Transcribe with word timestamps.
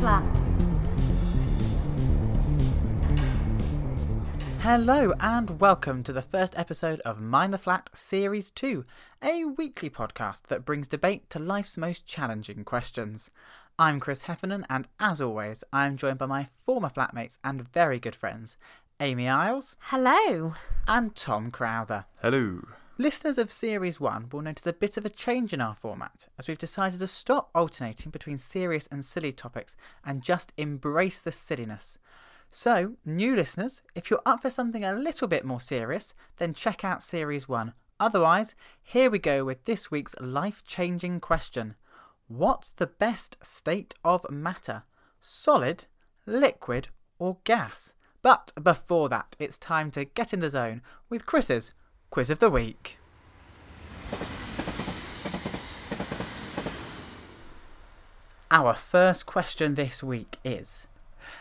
Flat. 0.00 0.42
Hello 4.60 5.12
and 5.18 5.60
welcome 5.60 6.02
to 6.04 6.12
the 6.12 6.22
first 6.22 6.56
episode 6.56 7.00
of 7.00 7.20
Mind 7.20 7.52
the 7.52 7.58
Flat 7.58 7.90
Series 7.94 8.50
2, 8.50 8.84
a 9.22 9.44
weekly 9.44 9.90
podcast 9.90 10.42
that 10.44 10.64
brings 10.64 10.86
debate 10.86 11.28
to 11.30 11.38
life's 11.38 11.76
most 11.76 12.06
challenging 12.06 12.64
questions. 12.64 13.30
I'm 13.78 13.98
Chris 13.98 14.22
Heffernan, 14.22 14.66
and 14.70 14.86
as 15.00 15.20
always, 15.20 15.64
I'm 15.72 15.96
joined 15.96 16.18
by 16.18 16.26
my 16.26 16.48
former 16.64 16.90
flatmates 16.90 17.38
and 17.42 17.72
very 17.72 17.98
good 17.98 18.14
friends, 18.14 18.56
Amy 19.00 19.28
Isles 19.28 19.74
Hello. 19.80 20.54
and 20.86 21.16
Tom 21.16 21.50
Crowther. 21.50 22.04
Hello. 22.22 22.60
Listeners 23.00 23.38
of 23.38 23.52
Series 23.52 24.00
1 24.00 24.30
will 24.32 24.42
notice 24.42 24.66
a 24.66 24.72
bit 24.72 24.96
of 24.96 25.04
a 25.04 25.08
change 25.08 25.52
in 25.52 25.60
our 25.60 25.76
format, 25.76 26.26
as 26.36 26.48
we've 26.48 26.58
decided 26.58 26.98
to 26.98 27.06
stop 27.06 27.48
alternating 27.54 28.10
between 28.10 28.38
serious 28.38 28.88
and 28.88 29.04
silly 29.04 29.30
topics 29.30 29.76
and 30.04 30.20
just 30.20 30.52
embrace 30.56 31.20
the 31.20 31.30
silliness. 31.30 32.00
So, 32.50 32.94
new 33.04 33.36
listeners, 33.36 33.82
if 33.94 34.10
you're 34.10 34.22
up 34.26 34.42
for 34.42 34.50
something 34.50 34.82
a 34.82 34.94
little 34.94 35.28
bit 35.28 35.44
more 35.44 35.60
serious, 35.60 36.12
then 36.38 36.54
check 36.54 36.84
out 36.84 37.00
Series 37.00 37.48
1. 37.48 37.72
Otherwise, 38.00 38.56
here 38.82 39.10
we 39.10 39.20
go 39.20 39.44
with 39.44 39.64
this 39.64 39.92
week's 39.92 40.16
life 40.20 40.64
changing 40.66 41.20
question 41.20 41.76
What's 42.26 42.70
the 42.70 42.88
best 42.88 43.36
state 43.44 43.94
of 44.02 44.28
matter? 44.28 44.82
Solid, 45.20 45.84
liquid, 46.26 46.88
or 47.20 47.36
gas? 47.44 47.94
But 48.22 48.50
before 48.60 49.08
that, 49.08 49.36
it's 49.38 49.56
time 49.56 49.92
to 49.92 50.04
get 50.04 50.32
in 50.32 50.40
the 50.40 50.50
zone 50.50 50.82
with 51.08 51.26
Chris's 51.26 51.74
Quiz 52.10 52.30
of 52.30 52.38
the 52.38 52.50
Week. 52.50 52.98
Our 58.50 58.72
first 58.72 59.26
question 59.26 59.74
this 59.74 60.02
week 60.02 60.38
is 60.42 60.86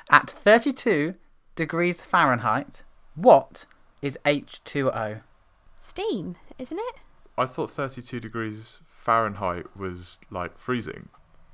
At 0.10 0.30
32 0.30 1.16
degrees 1.56 2.02
Fahrenheit, 2.02 2.84
what 3.16 3.66
is 4.02 4.20
H2O? 4.26 5.22
Steam, 5.80 6.36
isn't 6.60 6.80
it? 6.80 6.96
I 7.38 7.46
thought 7.46 7.72
32 7.72 8.20
degrees 8.20 8.80
Fahrenheit 8.86 9.78
was 9.78 10.20
like 10.30 10.58
freezing. 10.58 11.08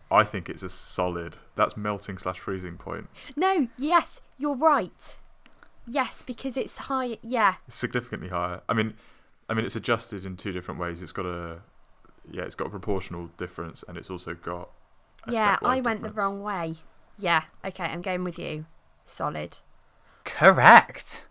I 0.09 0.23
think 0.23 0.50
it's 0.50 0.64
a 0.64 0.69
solid. 0.69 1.38
That's 1.56 1.78
melting 1.78 2.17
slash 2.17 2.39
freezing 2.39 2.78
point. 2.78 3.09
No, 3.36 3.67
yes, 3.78 4.22
you're 4.38 4.56
right. 4.56 5.16
Yes, 5.86 6.23
because 6.26 6.58
it's 6.58 6.78
high. 6.78 7.17
Yeah. 7.22 7.56
It's 7.67 7.76
significantly 7.76 8.30
higher. 8.30 8.62
I 8.70 8.73
mean, 8.73 8.94
I 9.50 9.53
mean, 9.53 9.66
it's 9.66 9.76
adjusted 9.76 10.25
in 10.25 10.38
two 10.38 10.52
different 10.52 10.80
ways. 10.80 11.02
It's 11.02 11.12
got 11.12 11.25
a, 11.25 11.62
yeah, 12.31 12.44
it's 12.44 12.56
got 12.56 12.67
a 12.67 12.70
proportional 12.70 13.28
difference, 13.38 13.84
and 13.88 13.98
it's 13.98 14.09
also 14.09 14.34
got. 14.34 14.70
A 15.28 15.31
yeah, 15.31 15.58
I 15.62 15.80
stepwise 15.80 15.84
went 15.84 16.02
the 16.02 16.12
wrong 16.12 16.42
way. 16.42 16.75
Yeah, 17.17 17.44
okay, 17.64 17.84
I'm 17.84 18.02
going 18.02 18.23
with 18.23 18.40
you. 18.40 18.66
Solid. 19.06 19.58
Correct. 20.23 21.25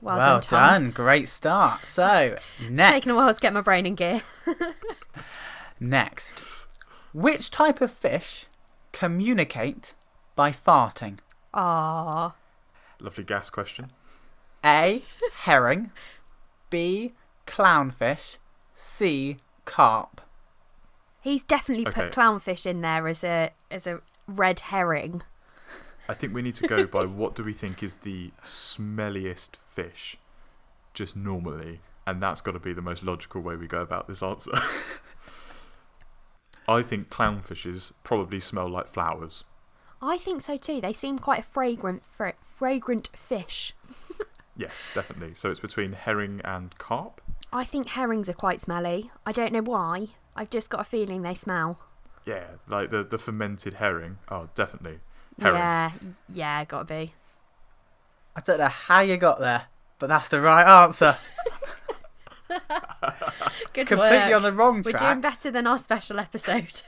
Well, 0.00 0.18
Well, 0.18 0.40
done, 0.40 0.48
done. 0.48 0.90
Great 0.90 1.28
start. 1.28 1.86
So, 1.86 2.36
next. 2.70 2.92
Taking 2.92 3.12
a 3.12 3.16
while 3.16 3.34
to 3.34 3.40
get 3.40 3.52
my 3.52 3.60
brain 3.60 3.86
in 3.86 3.94
gear. 3.94 4.22
Next. 5.80 6.42
Which 7.12 7.50
type 7.50 7.80
of 7.80 7.92
fish 7.92 8.46
communicate 8.92 9.94
by 10.36 10.50
farting? 10.52 11.18
Aww. 11.54 12.34
Lovely 13.00 13.24
gas 13.24 13.50
question. 13.50 13.88
A. 14.64 15.04
Herring. 15.42 15.90
B. 16.70 17.12
Clownfish. 17.46 18.38
C. 18.74 19.38
Carp. 19.64 20.20
He's 21.20 21.42
definitely 21.42 21.86
Okay. 21.86 22.02
put 22.04 22.12
clownfish 22.12 22.64
in 22.66 22.80
there 22.80 23.06
as 23.08 23.22
a 23.24 23.50
as 23.70 23.86
a 23.86 24.00
red 24.26 24.60
herring. 24.60 25.22
I 26.08 26.14
think 26.14 26.32
we 26.32 26.40
need 26.42 26.54
to 26.56 26.66
go 26.66 26.86
by 26.86 27.04
what 27.04 27.34
do 27.34 27.44
we 27.44 27.52
think 27.52 27.82
is 27.82 27.96
the 27.96 28.30
smelliest 28.42 29.56
fish, 29.56 30.16
just 30.94 31.16
normally, 31.16 31.80
and 32.06 32.22
that's 32.22 32.40
got 32.40 32.52
to 32.52 32.58
be 32.58 32.72
the 32.72 32.80
most 32.80 33.02
logical 33.02 33.42
way 33.42 33.56
we 33.56 33.66
go 33.66 33.80
about 33.80 34.08
this 34.08 34.22
answer. 34.22 34.52
I 36.68 36.82
think 36.82 37.08
clownfishes 37.10 37.92
probably 38.04 38.40
smell 38.40 38.68
like 38.68 38.86
flowers. 38.86 39.44
I 40.00 40.18
think 40.18 40.42
so 40.42 40.56
too. 40.56 40.80
They 40.80 40.92
seem 40.92 41.18
quite 41.18 41.40
a 41.40 41.42
fragrant 41.44 42.02
fra- 42.04 42.34
fragrant 42.58 43.08
fish. 43.16 43.74
Yes, 44.56 44.90
definitely. 44.92 45.34
So 45.34 45.50
it's 45.50 45.60
between 45.60 45.92
herring 45.92 46.40
and 46.44 46.76
carp. 46.78 47.20
I 47.52 47.64
think 47.64 47.90
herrings 47.90 48.28
are 48.28 48.32
quite 48.34 48.60
smelly. 48.60 49.10
I 49.24 49.30
don't 49.32 49.52
know 49.52 49.62
why. 49.62 50.08
I've 50.34 50.50
just 50.50 50.68
got 50.68 50.80
a 50.80 50.84
feeling 50.84 51.22
they 51.22 51.34
smell. 51.34 51.78
Yeah, 52.26 52.44
like 52.68 52.90
the 52.90 53.04
the 53.04 53.18
fermented 53.18 53.74
herring. 53.74 54.18
Oh, 54.28 54.50
definitely 54.54 54.98
herring. 55.40 55.58
Yeah, 55.58 55.88
yeah, 56.32 56.64
gotta 56.64 56.84
be. 56.84 57.14
I 58.36 58.40
don't 58.40 58.58
know 58.58 58.68
how 58.68 59.00
you 59.00 59.16
got 59.16 59.38
there, 59.38 59.66
but 59.98 60.08
that's 60.08 60.28
the 60.28 60.40
right 60.40 60.66
answer. 60.84 61.16
Good 63.72 63.86
Completely 63.86 64.18
work. 64.18 64.34
on 64.34 64.42
the 64.42 64.52
wrong 64.52 64.82
track. 64.82 64.94
We're 65.00 65.08
doing 65.08 65.20
better 65.20 65.50
than 65.50 65.66
our 65.66 65.78
special 65.78 66.18
episode. 66.18 66.82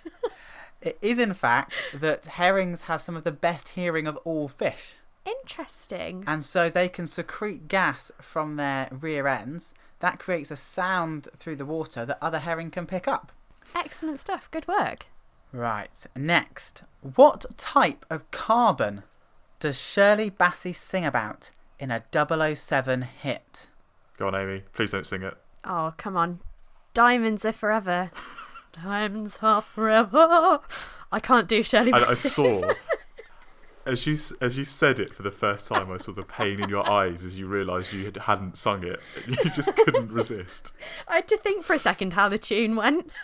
It 0.83 0.99
is, 1.03 1.19
in 1.19 1.35
fact, 1.35 1.75
that 1.93 2.25
herrings 2.25 2.83
have 2.83 3.03
some 3.03 3.15
of 3.17 3.23
the 3.25 3.33
best 3.33 3.71
hearing 3.71 4.07
of 4.07 4.17
all 4.19 4.49
fish. 4.49 4.95
Interesting. 5.31 6.25
And 6.27 6.45
so 6.45 6.69
they 6.69 6.89
can 6.89 7.07
secrete 7.07 7.69
gas 7.69 8.11
from 8.21 8.57
their 8.57 8.89
rear 8.91 9.27
ends. 9.27 9.75
That 10.01 10.19
creates 10.19 10.51
a 10.51 10.57
sound 10.57 11.29
through 11.39 11.57
the 11.57 11.67
water 11.67 12.05
that 12.07 12.19
other 12.21 12.41
herring 12.41 12.71
can 12.71 12.87
pick 12.87 13.07
up. 13.07 13.33
Excellent 13.75 14.19
stuff. 14.19 14.51
Good 14.51 14.67
work. 14.67 15.07
Right, 15.53 16.07
next. 16.17 16.83
What 17.01 17.47
type 17.59 18.07
of 18.09 18.31
carbon 18.31 19.03
does 19.59 19.81
Shirley 19.81 20.31
Bassey 20.31 20.75
sing 20.75 21.05
about 21.05 21.51
in 21.79 21.91
a 21.91 22.03
007 22.55 23.03
hit? 23.03 23.69
Go 24.17 24.29
on, 24.29 24.35
Amy. 24.35 24.63
Please 24.73 24.93
don't 24.93 25.07
sing 25.07 25.23
it. 25.23 25.35
Oh, 25.65 25.93
come 25.97 26.17
on. 26.17 26.41
Diamonds 26.95 27.45
are 27.45 27.53
forever. 27.53 28.11
Diamonds 28.73 29.39
are 29.43 29.63
forever. 29.63 30.61
I 31.13 31.21
can't 31.21 31.49
do 31.49 31.63
Shirley 31.63 31.93
I, 31.93 32.11
I 32.11 32.15
saw 32.15 32.73
as 33.91 34.07
you 34.07 34.17
as 34.41 34.57
you 34.57 34.65
said 34.65 34.99
it 34.99 35.15
for 35.15 35.23
the 35.23 35.31
first 35.31 35.69
time. 35.69 35.91
I 35.91 35.99
saw 35.99 36.13
the 36.13 36.23
pain 36.23 36.63
in 36.63 36.69
your 36.69 36.89
eyes 36.89 37.25
as 37.25 37.39
you 37.39 37.47
realised 37.47 37.93
you 37.93 38.05
had, 38.05 38.17
hadn't 38.17 38.57
sung 38.57 38.85
it. 38.85 39.01
You 39.27 39.51
just 39.51 39.77
couldn't 39.77 40.13
resist. 40.13 40.73
I 41.09 41.17
had 41.17 41.29
to 41.29 41.37
think 41.37 41.65
for 41.65 41.75
a 41.75 41.79
second 41.79 42.13
how 42.13 42.29
the 42.29 42.39
tune 42.39 42.77
went. 42.77 43.11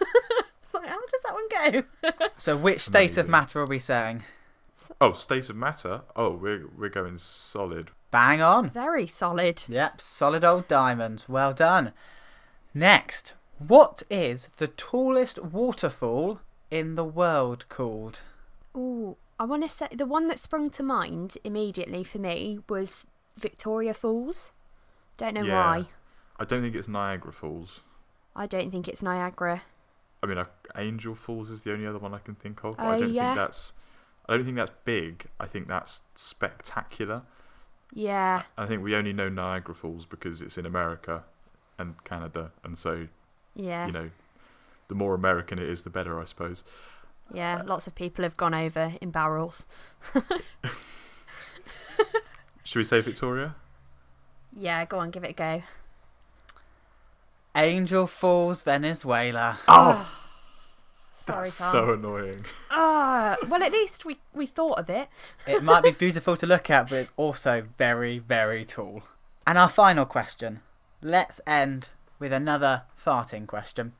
It's 0.62 0.74
like, 0.74 0.88
how 0.88 0.98
does 0.98 1.22
that 1.22 1.34
one 1.34 1.84
go? 2.10 2.26
So, 2.38 2.56
which 2.56 2.80
state 2.80 3.16
of 3.16 3.28
matter 3.28 3.60
are 3.60 3.66
we 3.66 3.78
saying? 3.78 4.24
Oh, 5.00 5.12
state 5.12 5.48
of 5.48 5.54
matter. 5.54 6.02
Oh, 6.16 6.32
we're 6.32 6.66
we're 6.76 6.88
going 6.88 7.18
solid. 7.18 7.92
Bang 8.10 8.42
on. 8.42 8.70
Very 8.70 9.06
solid. 9.06 9.62
Yep, 9.68 10.00
solid 10.00 10.42
old 10.44 10.66
diamond. 10.66 11.24
Well 11.28 11.52
done. 11.52 11.92
Next, 12.74 13.34
what 13.58 14.02
is 14.10 14.48
the 14.56 14.66
tallest 14.66 15.42
waterfall 15.42 16.40
in 16.70 16.94
the 16.94 17.04
world 17.04 17.64
called? 17.68 18.20
Ooh, 18.76 19.16
I 19.38 19.44
want 19.44 19.62
to 19.64 19.68
say 19.68 19.88
the 19.92 20.06
one 20.06 20.28
that 20.28 20.38
sprung 20.38 20.70
to 20.70 20.82
mind 20.82 21.36
immediately 21.44 22.02
for 22.04 22.18
me 22.18 22.60
was 22.68 23.06
Victoria 23.36 23.92
Falls. 23.94 24.50
Don't 25.16 25.34
know 25.34 25.42
Yeah. 25.42 25.54
why. 25.54 25.88
I 26.38 26.44
don't 26.44 26.62
think 26.62 26.74
it's 26.74 26.88
Niagara 26.88 27.32
Falls. 27.32 27.82
I 28.34 28.46
don't 28.46 28.70
think 28.70 28.88
it's 28.88 29.02
Niagara. 29.02 29.62
I 30.22 30.26
mean, 30.26 30.38
uh, 30.38 30.46
Angel 30.76 31.14
Falls 31.14 31.50
is 31.50 31.62
the 31.64 31.72
only 31.72 31.86
other 31.86 31.98
one 31.98 32.14
I 32.14 32.18
can 32.18 32.34
think 32.34 32.64
of. 32.64 32.76
But 32.76 32.84
Oh, 32.84 32.90
I 32.90 32.98
don't 32.98 33.10
yeah. 33.12 33.28
think 33.28 33.36
that's. 33.36 33.72
I 34.28 34.36
don't 34.36 34.44
think 34.44 34.56
that's 34.56 34.72
big. 34.84 35.26
I 35.38 35.46
think 35.46 35.68
that's 35.68 36.02
spectacular. 36.14 37.22
Yeah. 37.92 38.42
I 38.58 38.66
think 38.66 38.82
we 38.82 38.94
only 38.96 39.12
know 39.12 39.28
Niagara 39.28 39.74
Falls 39.74 40.04
because 40.04 40.42
it's 40.42 40.58
in 40.58 40.66
America 40.66 41.24
and 41.78 42.02
Canada, 42.04 42.52
and 42.64 42.76
so 42.76 43.08
Yeah. 43.54 43.86
you 43.86 43.92
know, 43.92 44.10
the 44.88 44.94
more 44.94 45.14
American 45.14 45.58
it 45.58 45.68
is, 45.68 45.82
the 45.82 45.90
better, 45.90 46.18
I 46.20 46.24
suppose. 46.24 46.64
Yeah. 47.32 47.62
Lots 47.64 47.86
of 47.86 47.94
people 47.94 48.22
have 48.24 48.36
gone 48.36 48.54
over 48.54 48.94
in 49.00 49.10
barrels. 49.10 49.66
Should 52.64 52.78
we 52.80 52.84
say 52.84 53.00
Victoria? 53.00 53.54
Yeah, 54.56 54.84
go 54.86 54.98
on, 54.98 55.10
give 55.10 55.24
it 55.24 55.30
a 55.30 55.34
go. 55.34 55.62
Angel 57.54 58.06
Falls, 58.06 58.62
Venezuela. 58.62 59.58
Oh, 59.68 60.12
Sorry, 61.10 61.44
that's 61.44 61.58
Tom. 61.58 61.70
so 61.72 61.92
annoying. 61.92 62.44
Ah, 62.70 63.36
well, 63.48 63.62
at 63.62 63.72
least 63.72 64.04
we, 64.04 64.18
we 64.34 64.46
thought 64.46 64.78
of 64.78 64.90
it. 64.90 65.08
It 65.46 65.62
might 65.62 65.82
be 65.82 65.90
beautiful 65.98 66.36
to 66.36 66.46
look 66.46 66.68
at, 66.70 66.88
but 66.88 66.96
it's 66.96 67.10
also 67.16 67.64
very, 67.78 68.18
very 68.18 68.64
tall. 68.64 69.02
And 69.46 69.56
our 69.58 69.68
final 69.68 70.04
question. 70.04 70.60
Let's 71.02 71.40
end 71.46 71.90
with 72.18 72.32
another 72.32 72.82
farting 73.02 73.46
question. 73.46 73.92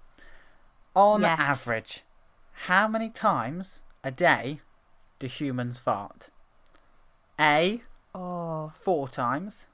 On 0.95 1.21
Yes. 1.23 1.39
average, 1.39 2.03
how 2.65 2.89
many 2.89 3.11
times 3.11 3.83
a 4.03 4.11
day 4.11 4.61
do 5.19 5.27
humans 5.27 5.79
fart? 5.79 6.31
A. 7.39 7.83
Oh. 8.15 8.73
Four 8.79 9.09
times. 9.09 9.67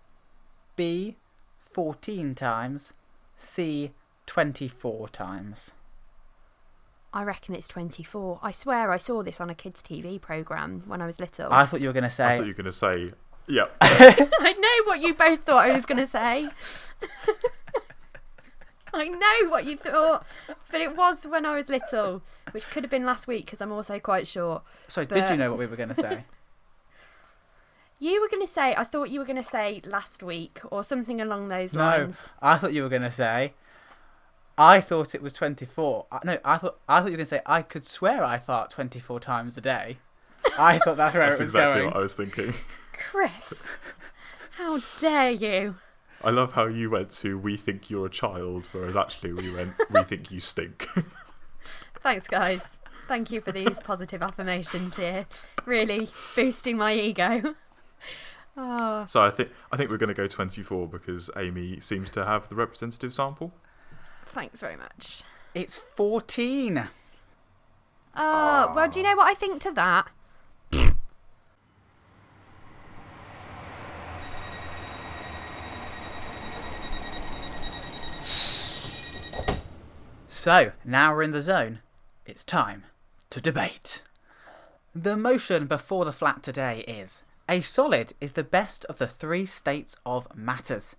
B. 0.76 1.16
14 1.58 2.34
times. 2.34 2.92
C. 3.36 3.92
24 4.26 5.08
times. 5.08 5.70
I 7.14 7.22
reckon 7.22 7.54
it's 7.54 7.68
24. 7.68 8.40
I 8.42 8.52
swear 8.52 8.90
I 8.90 8.96
saw 8.96 9.22
this 9.22 9.40
on 9.40 9.50
a 9.50 9.54
kids' 9.54 9.82
TV 9.82 10.20
programme 10.20 10.82
when 10.86 11.02
I 11.02 11.06
was 11.06 11.20
little. 11.20 11.52
I 11.52 11.66
thought 11.66 11.80
you 11.80 11.88
were 11.88 11.92
going 11.92 12.04
to 12.04 12.10
say. 12.10 12.24
I 12.24 12.36
thought 12.36 12.46
you 12.46 12.52
were 12.52 12.62
going 12.62 12.64
to 12.66 12.72
say, 12.72 13.12
yeah. 13.46 13.66
I 13.80 14.54
know 14.58 14.90
what 14.90 15.00
you 15.00 15.14
both 15.14 15.44
thought 15.44 15.68
I 15.68 15.74
was 15.74 15.86
going 15.86 15.98
to 15.98 16.06
say. 16.06 16.48
I 18.94 19.08
know 19.08 19.48
what 19.50 19.64
you 19.64 19.76
thought, 19.76 20.26
but 20.70 20.80
it 20.80 20.96
was 20.96 21.26
when 21.26 21.46
I 21.46 21.56
was 21.56 21.68
little, 21.68 22.22
which 22.50 22.68
could 22.70 22.84
have 22.84 22.90
been 22.90 23.06
last 23.06 23.26
week 23.26 23.46
because 23.46 23.60
I'm 23.60 23.72
also 23.72 23.98
quite 23.98 24.26
short. 24.26 24.62
Sorry, 24.88 25.06
did 25.06 25.30
you 25.30 25.36
know 25.36 25.50
what 25.50 25.58
we 25.58 25.66
were 25.66 25.76
going 25.76 25.88
to 25.88 25.94
say? 25.94 26.24
You 27.98 28.20
were 28.20 28.28
going 28.28 28.44
to 28.44 28.52
say, 28.52 28.74
I 28.74 28.82
thought 28.82 29.10
you 29.10 29.20
were 29.20 29.24
going 29.24 29.36
to 29.40 29.44
say 29.44 29.80
last 29.84 30.24
week 30.24 30.58
or 30.72 30.82
something 30.82 31.20
along 31.20 31.50
those 31.50 31.72
no, 31.72 31.82
lines. 31.82 32.26
I 32.40 32.58
thought 32.58 32.72
you 32.72 32.82
were 32.82 32.88
going 32.88 33.02
to 33.02 33.12
say. 33.12 33.54
I 34.58 34.80
thought 34.80 35.14
it 35.14 35.22
was 35.22 35.32
24. 35.32 36.06
Uh, 36.10 36.18
No, 36.24 36.38
I 36.44 36.58
thought 36.58 36.80
I 36.88 36.98
thought 36.98 37.06
you 37.06 37.12
were 37.12 37.18
going 37.18 37.26
to 37.26 37.26
say 37.26 37.42
I 37.46 37.62
could 37.62 37.84
swear 37.86 38.24
I 38.24 38.38
fart 38.38 38.70
24 38.70 39.20
times 39.20 39.56
a 39.56 39.60
day. 39.60 39.98
I 40.58 40.80
thought 40.80 40.96
that's 40.96 41.14
where 41.14 41.24
That's 41.28 41.38
it 41.38 41.44
was 41.44 41.54
exactly 41.54 41.74
going. 41.82 41.86
what 41.86 41.96
I 41.96 42.00
was 42.00 42.14
thinking. 42.16 42.54
Chris, 42.92 43.54
how 44.56 44.80
dare 44.98 45.30
you? 45.30 45.76
I 46.24 46.30
love 46.30 46.52
how 46.52 46.66
you 46.66 46.90
went 46.90 47.10
to 47.12 47.38
"We 47.38 47.56
think 47.56 47.90
you're 47.90 48.06
a 48.06 48.10
child," 48.10 48.68
whereas 48.72 48.96
actually 48.96 49.32
we 49.32 49.52
went 49.54 49.74
"We 49.90 50.02
think 50.02 50.30
you 50.30 50.40
stink." 50.40 50.88
Thanks, 52.02 52.26
guys. 52.26 52.68
Thank 53.08 53.30
you 53.30 53.40
for 53.40 53.52
these 53.52 53.78
positive 53.80 54.22
affirmations 54.22 54.96
here. 54.96 55.26
Really 55.64 56.08
boosting 56.34 56.76
my 56.76 56.94
ego. 56.94 57.54
Oh, 58.56 59.04
so 59.06 59.22
I 59.22 59.30
think 59.30 59.50
I 59.70 59.76
think 59.76 59.90
we're 59.90 59.98
going 59.98 60.08
to 60.08 60.14
go 60.14 60.26
24 60.26 60.88
because 60.88 61.30
Amy 61.36 61.80
seems 61.80 62.10
to 62.12 62.24
have 62.24 62.48
the 62.48 62.54
representative 62.56 63.12
sample. 63.12 63.52
thanks 64.26 64.60
very 64.60 64.76
much. 64.76 65.22
It's 65.54 65.76
14. 65.76 66.88
Oh, 68.16 68.72
well, 68.74 68.88
do 68.88 69.00
you 69.00 69.06
ah. 69.06 69.10
know 69.10 69.16
what 69.16 69.28
I 69.28 69.34
think 69.34 69.60
to 69.62 69.70
that? 69.72 70.08
So, 80.44 80.72
now 80.84 81.14
we're 81.14 81.22
in 81.22 81.30
the 81.30 81.40
zone. 81.40 81.78
It's 82.26 82.42
time 82.42 82.82
to 83.30 83.40
debate. 83.40 84.02
The 84.92 85.16
motion 85.16 85.68
before 85.68 86.04
the 86.04 86.12
flat 86.12 86.42
today 86.42 86.80
is 86.80 87.22
a 87.48 87.60
solid 87.60 88.14
is 88.20 88.32
the 88.32 88.42
best 88.42 88.84
of 88.86 88.98
the 88.98 89.06
three 89.06 89.46
states 89.46 89.94
of 90.04 90.26
matters. 90.34 90.96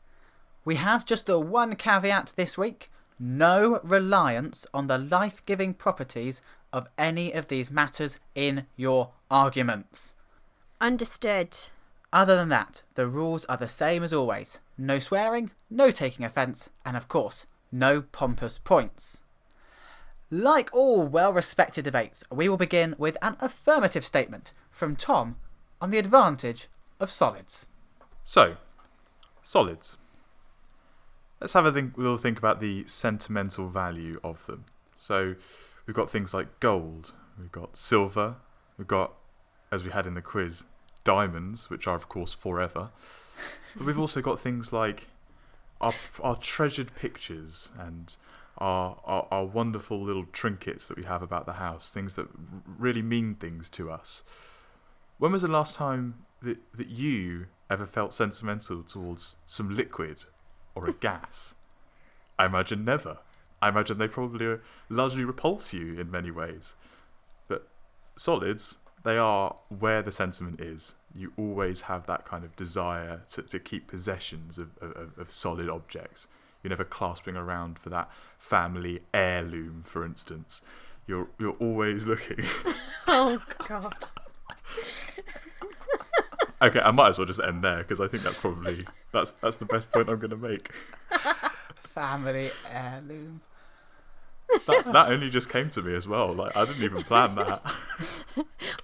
We 0.64 0.76
have 0.76 1.06
just 1.06 1.26
the 1.26 1.42
one 1.42 1.76
caveat 1.76 2.32
this 2.38 2.58
week 2.58 2.90
no 3.20 3.82
reliance 3.84 4.66
on 4.74 4.88
the 4.88 4.98
life 4.98 5.46
giving 5.46 5.74
properties 5.74 6.42
of 6.72 6.88
any 6.98 7.34
of 7.34 7.50
these 7.50 7.70
matters 7.70 8.22
in 8.36 8.66
your 8.78 9.10
arguments. 9.30 10.14
Understood. 10.80 11.58
Other 12.14 12.38
than 12.38 12.48
that, 12.48 12.84
the 12.96 13.08
rules 13.08 13.44
are 13.50 13.58
the 13.58 13.68
same 13.68 14.04
as 14.04 14.14
always 14.14 14.62
no 14.78 15.00
swearing, 15.00 15.52
no 15.70 15.92
taking 15.92 16.24
offence, 16.24 16.70
and 16.86 16.96
of 16.96 17.10
course, 17.10 17.46
no 17.74 18.04
pompous 18.04 18.58
points. 18.58 19.20
Like 20.34 20.72
all 20.74 21.06
well 21.06 21.32
respected 21.32 21.84
debates, 21.84 22.24
we 22.32 22.50
will 22.50 22.58
begin 22.58 22.96
with 22.98 23.20
an 23.22 23.38
affirmative 23.40 24.04
statement 24.04 24.52
from 24.72 24.96
Tom 24.96 25.36
on 25.80 25.92
the 25.92 26.00
advantage 26.00 26.70
of 27.00 27.12
solids. 27.12 27.68
So, 28.24 28.58
solids. 29.44 30.00
Let's 31.40 31.54
have 31.54 31.68
a 31.68 31.72
think, 31.72 31.96
little 32.00 32.18
think 32.18 32.40
about 32.40 32.62
the 32.62 32.84
sentimental 32.88 33.70
value 33.70 34.20
of 34.24 34.48
them. 34.48 34.66
So, 34.96 35.36
we've 35.86 35.96
got 35.96 36.10
things 36.10 36.34
like 36.34 36.60
gold, 36.60 37.14
we've 37.38 37.52
got 37.52 37.78
silver, 37.78 38.38
we've 38.76 38.88
got, 38.88 39.14
as 39.72 39.84
we 39.84 39.92
had 39.92 40.08
in 40.08 40.16
the 40.16 40.22
quiz, 40.24 40.64
diamonds, 41.04 41.70
which 41.70 41.86
are 41.86 41.96
of 41.96 42.10
course 42.10 42.34
forever. 42.34 42.90
But 43.76 43.86
we've 43.86 44.00
also 44.00 44.20
got 44.20 44.40
things 44.40 44.74
like 44.74 45.10
our 45.80 45.94
our 46.24 46.38
treasured 46.38 46.96
pictures 46.96 47.72
and 47.78 48.18
our, 48.58 49.00
our 49.06 49.28
our 49.32 49.46
wonderful 49.46 50.00
little 50.02 50.26
trinkets 50.26 50.88
that 50.88 50.98
we 50.98 51.04
have 51.04 51.22
about 51.22 51.46
the 51.46 51.54
house, 51.54 51.92
things 51.92 52.16
that 52.16 52.28
really 52.66 53.02
mean 53.02 53.36
things 53.36 53.70
to 53.72 53.90
us. 53.90 54.24
When 55.18 55.32
was 55.32 55.42
the 55.42 55.48
last 55.48 55.76
time 55.76 56.26
that 56.42 56.60
that 56.74 56.88
you 56.88 57.48
ever 57.70 57.86
felt 57.86 58.14
sentimental 58.14 58.84
towards 58.84 59.36
some 59.46 59.76
liquid 59.76 60.26
or 60.76 60.88
a 60.88 60.94
gas? 61.08 61.56
I 62.38 62.46
imagine 62.46 62.84
never. 62.86 63.20
I 63.62 63.70
imagine 63.70 63.98
they 63.98 64.08
probably 64.08 64.46
uh, 64.46 64.58
largely 64.90 65.24
repulse 65.24 65.74
you 65.74 66.00
in 66.00 66.12
many 66.12 66.32
ways. 66.32 66.76
But 67.48 67.70
solids, 68.18 68.78
they 69.04 69.18
are 69.18 69.58
where 69.70 70.02
the 70.02 70.12
sentiment 70.12 70.60
is. 70.60 70.96
You 71.16 71.32
always 71.38 71.82
have 71.82 72.06
that 72.08 72.26
kind 72.26 72.44
of 72.44 72.56
desire 72.56 73.22
to, 73.30 73.44
to 73.44 73.60
keep 73.60 73.88
possessions 73.88 74.58
of, 74.58 74.78
of, 74.82 75.18
of 75.18 75.30
solid 75.30 75.70
objects. 75.70 76.28
You're 76.64 76.70
never 76.70 76.86
clasping 76.86 77.36
around 77.36 77.78
for 77.78 77.90
that 77.90 78.10
family 78.38 79.02
heirloom, 79.14 79.84
for 79.86 80.06
instance. 80.06 80.62
You're 81.06 81.28
you're 81.38 81.58
always 81.60 82.08
looking. 82.08 82.46
Oh, 83.06 83.42
God. 83.68 84.08
okay, 86.62 86.80
I 86.80 86.92
might 86.92 87.10
as 87.10 87.18
well 87.18 87.28
just 87.28 87.42
end 87.42 87.62
there 87.64 87.80
because 87.80 88.00
I 88.00 88.08
think 88.08 88.24
that's 88.24 88.38
probably 88.38 88.88
that's 89.12 89.32
that's 89.32 89.58
the 89.58 89.66
best 89.66 89.92
point 89.92 90.08
I'm 90.10 90.20
going 90.20 90.30
to 90.32 90.38
make. 90.38 90.72
Family 91.76 92.50
heirloom. 92.72 93.42
That 94.68 94.86
that 94.94 95.12
only 95.12 95.30
just 95.30 95.50
came 95.50 95.70
to 95.72 95.82
me 95.82 95.94
as 95.96 96.08
well. 96.08 96.34
Like 96.34 96.56
I 96.56 96.64
didn't 96.64 96.84
even 96.84 97.04
plan 97.04 97.36
that. 97.36 97.62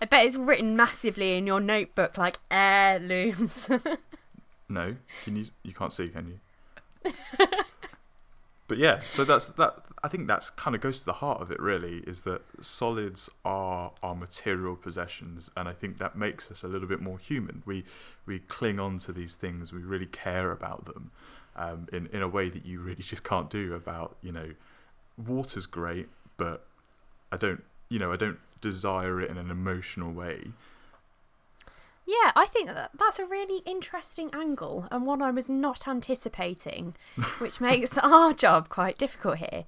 I 0.02 0.06
bet 0.06 0.26
it's 0.26 0.36
written 0.36 0.76
massively 0.76 1.38
in 1.38 1.48
your 1.48 1.62
notebook 1.62 2.18
like 2.18 2.40
heirlooms. 2.52 3.68
No, 4.68 4.96
can 5.24 5.38
you? 5.38 5.46
You 5.64 5.74
can't 5.74 5.94
see, 5.94 6.10
can 6.10 6.40
you? 7.06 7.12
But 8.70 8.78
yeah, 8.78 9.02
so 9.08 9.26
that's 9.26 9.48
that. 9.48 9.84
I 10.02 10.08
think 10.08 10.28
that's 10.28 10.52
kind 10.52 10.76
of 10.76 10.82
goes 10.82 11.00
to 11.00 11.06
the 11.06 11.14
heart 11.14 11.42
of 11.42 11.52
it. 11.52 11.60
Really, 11.60 11.98
is 12.08 12.22
that 12.22 12.44
solids 12.64 13.30
are 13.44 13.92
our 14.04 14.16
material 14.16 14.76
possessions, 14.76 15.50
and 15.58 15.68
I 15.68 15.74
think 15.74 15.98
that 15.98 16.16
makes 16.16 16.52
us 16.52 16.64
a 16.64 16.68
little 16.68 16.88
bit 16.88 17.02
more 17.02 17.18
human. 17.18 17.64
We 17.66 17.84
we 18.28 18.40
cling 18.40 18.80
on 18.80 19.00
to 19.00 19.12
these 19.12 19.36
things. 19.36 19.74
We 19.74 19.82
really 19.82 20.06
care 20.06 20.52
about 20.52 20.86
them, 20.86 21.10
um, 21.56 21.88
in 21.92 22.08
in 22.14 22.22
a 22.22 22.28
way 22.28 22.50
that 22.50 22.64
you 22.64 22.80
really 22.80 23.02
just 23.14 23.24
can't 23.24 23.50
do 23.50 23.74
about 23.74 24.18
you 24.22 24.32
know, 24.32 24.52
water's 25.18 25.66
great, 25.66 26.08
but 26.38 26.68
I 27.32 27.38
don't 27.38 27.64
you 27.90 27.98
know 27.98 28.14
I 28.14 28.18
don't 28.18 28.40
desire 28.62 29.20
it 29.20 29.32
in 29.32 29.38
an 29.38 29.50
emotional 29.50 30.14
way. 30.14 30.52
Yeah, 32.10 32.32
I 32.36 32.48
think 32.48 32.68
that 32.68 32.90
that's 32.98 33.20
a 33.20 33.26
really 33.26 33.62
interesting 33.68 34.32
angle 34.34 34.88
and 34.90 35.06
one 35.06 35.22
I 35.22 35.30
was 35.30 35.48
not 35.48 35.88
anticipating, 35.88 36.96
which 37.38 37.62
makes 37.62 37.96
our 38.00 38.34
job 38.34 38.68
quite 38.68 38.98
difficult 38.98 39.38
here. 39.38 39.66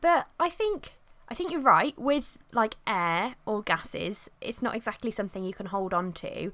But 0.00 0.26
I 0.40 0.48
think 0.48 0.94
I 1.28 1.34
think 1.34 1.52
you're 1.52 1.60
right 1.60 1.98
with 1.98 2.38
like 2.50 2.76
air 2.86 3.34
or 3.44 3.62
gases, 3.62 4.30
it's 4.40 4.62
not 4.62 4.74
exactly 4.74 5.10
something 5.10 5.44
you 5.44 5.52
can 5.52 5.66
hold 5.66 5.92
on 5.92 6.12
to. 6.14 6.52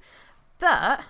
But 0.58 1.02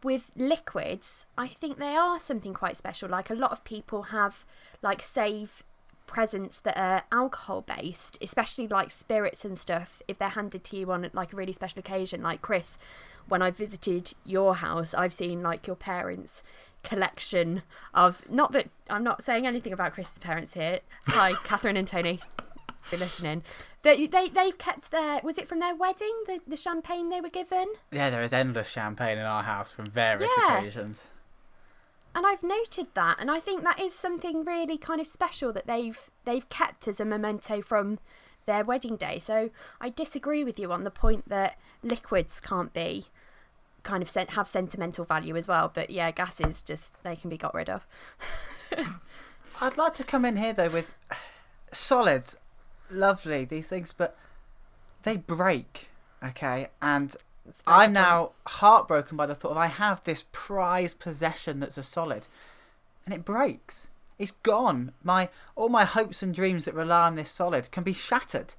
with 0.00 0.30
liquids, 0.36 1.26
I 1.36 1.48
think 1.48 1.78
they 1.78 1.96
are 1.96 2.20
something 2.20 2.54
quite 2.54 2.76
special. 2.76 3.08
Like 3.08 3.30
a 3.30 3.34
lot 3.34 3.50
of 3.50 3.64
people 3.64 4.04
have 4.04 4.44
like 4.80 5.02
save 5.02 5.64
presents 6.06 6.60
that 6.60 6.78
are 6.78 7.02
alcohol 7.10 7.62
based, 7.62 8.16
especially 8.22 8.68
like 8.68 8.92
spirits 8.92 9.44
and 9.44 9.58
stuff, 9.58 10.02
if 10.06 10.18
they're 10.18 10.28
handed 10.28 10.62
to 10.62 10.76
you 10.76 10.92
on 10.92 11.10
like 11.12 11.32
a 11.32 11.36
really 11.36 11.52
special 11.52 11.80
occasion. 11.80 12.22
Like 12.22 12.42
Chris, 12.42 12.78
when 13.28 13.42
I 13.42 13.50
visited 13.50 14.12
your 14.24 14.56
house, 14.56 14.94
I've 14.94 15.12
seen 15.12 15.42
like 15.42 15.66
your 15.66 15.76
parents' 15.76 16.42
collection 16.82 17.62
of 17.94 18.22
not 18.30 18.52
that 18.52 18.68
I'm 18.88 19.02
not 19.02 19.24
saying 19.24 19.46
anything 19.46 19.72
about 19.72 19.94
Chris's 19.94 20.18
parents 20.18 20.54
here. 20.54 20.80
Hi, 21.08 21.32
Catherine 21.44 21.76
and 21.76 21.86
Tony. 21.88 22.20
You're 22.90 23.00
listening. 23.00 23.42
But 23.82 23.98
they 24.10 24.28
they've 24.28 24.56
kept 24.58 24.90
their 24.90 25.20
was 25.22 25.38
it 25.38 25.48
from 25.48 25.58
their 25.60 25.74
wedding, 25.74 26.14
the, 26.26 26.40
the 26.46 26.56
champagne 26.56 27.10
they 27.10 27.20
were 27.20 27.28
given? 27.28 27.66
Yeah, 27.90 28.10
there 28.10 28.22
is 28.22 28.32
endless 28.32 28.68
champagne 28.68 29.18
in 29.18 29.24
our 29.24 29.42
house 29.42 29.72
from 29.72 29.90
various 29.90 30.30
Yeah. 30.38 30.58
occasions. 30.58 31.08
And 32.14 32.24
I've 32.26 32.42
noted 32.42 32.86
that, 32.94 33.18
and 33.20 33.30
I 33.30 33.40
think 33.40 33.62
that 33.62 33.78
is 33.78 33.94
something 33.94 34.42
really 34.42 34.78
kind 34.78 35.00
of 35.02 35.06
special 35.06 35.52
that 35.52 35.66
they've 35.66 35.98
they've 36.24 36.48
kept 36.48 36.88
as 36.88 36.98
a 37.00 37.04
memento 37.04 37.60
from 37.60 37.98
their 38.46 38.64
wedding 38.64 38.96
day. 38.96 39.18
So 39.18 39.50
I 39.80 39.90
disagree 39.90 40.42
with 40.44 40.58
you 40.58 40.70
on 40.72 40.84
the 40.84 40.90
point 40.90 41.28
that 41.28 41.58
liquids 41.82 42.40
can't 42.40 42.72
be 42.72 43.06
kind 43.86 44.02
of 44.02 44.12
have 44.30 44.48
sentimental 44.48 45.04
value 45.04 45.36
as 45.36 45.46
well. 45.46 45.70
But 45.72 45.90
yeah, 45.90 46.10
gases 46.10 46.60
just 46.60 47.02
they 47.04 47.16
can 47.16 47.30
be 47.30 47.38
got 47.38 47.54
rid 47.54 47.70
of. 47.70 47.86
I'd 49.60 49.78
like 49.78 49.94
to 49.94 50.04
come 50.04 50.24
in 50.24 50.36
here 50.36 50.52
though 50.52 50.68
with 50.68 50.92
solids, 51.72 52.36
lovely 52.90 53.44
these 53.44 53.68
things, 53.68 53.94
but 53.96 54.18
they 55.04 55.16
break. 55.16 55.88
Okay, 56.22 56.68
and 56.82 57.14
It's 57.48 57.60
a 57.60 57.70
very 57.70 57.84
I'm 57.84 57.92
now 57.92 58.32
heartbroken 58.46 59.16
by 59.16 59.26
the 59.26 59.34
thought 59.34 59.52
of 59.52 59.56
I 59.56 59.68
have 59.68 60.02
this 60.04 60.24
prized 60.32 60.98
possession 60.98 61.60
that's 61.60 61.78
a 61.78 61.82
solid, 61.82 62.26
and 63.04 63.14
it 63.14 63.24
breaks. 63.24 63.88
It's 64.18 64.32
gone. 64.42 64.92
My 65.04 65.28
all 65.54 65.68
my 65.68 65.84
hopes 65.84 66.22
and 66.22 66.34
dreams 66.34 66.64
that 66.64 66.74
rely 66.74 67.06
on 67.06 67.14
this 67.14 67.30
solid 67.30 67.70
can 67.70 67.84
be 67.84 67.92
shattered. 67.92 68.54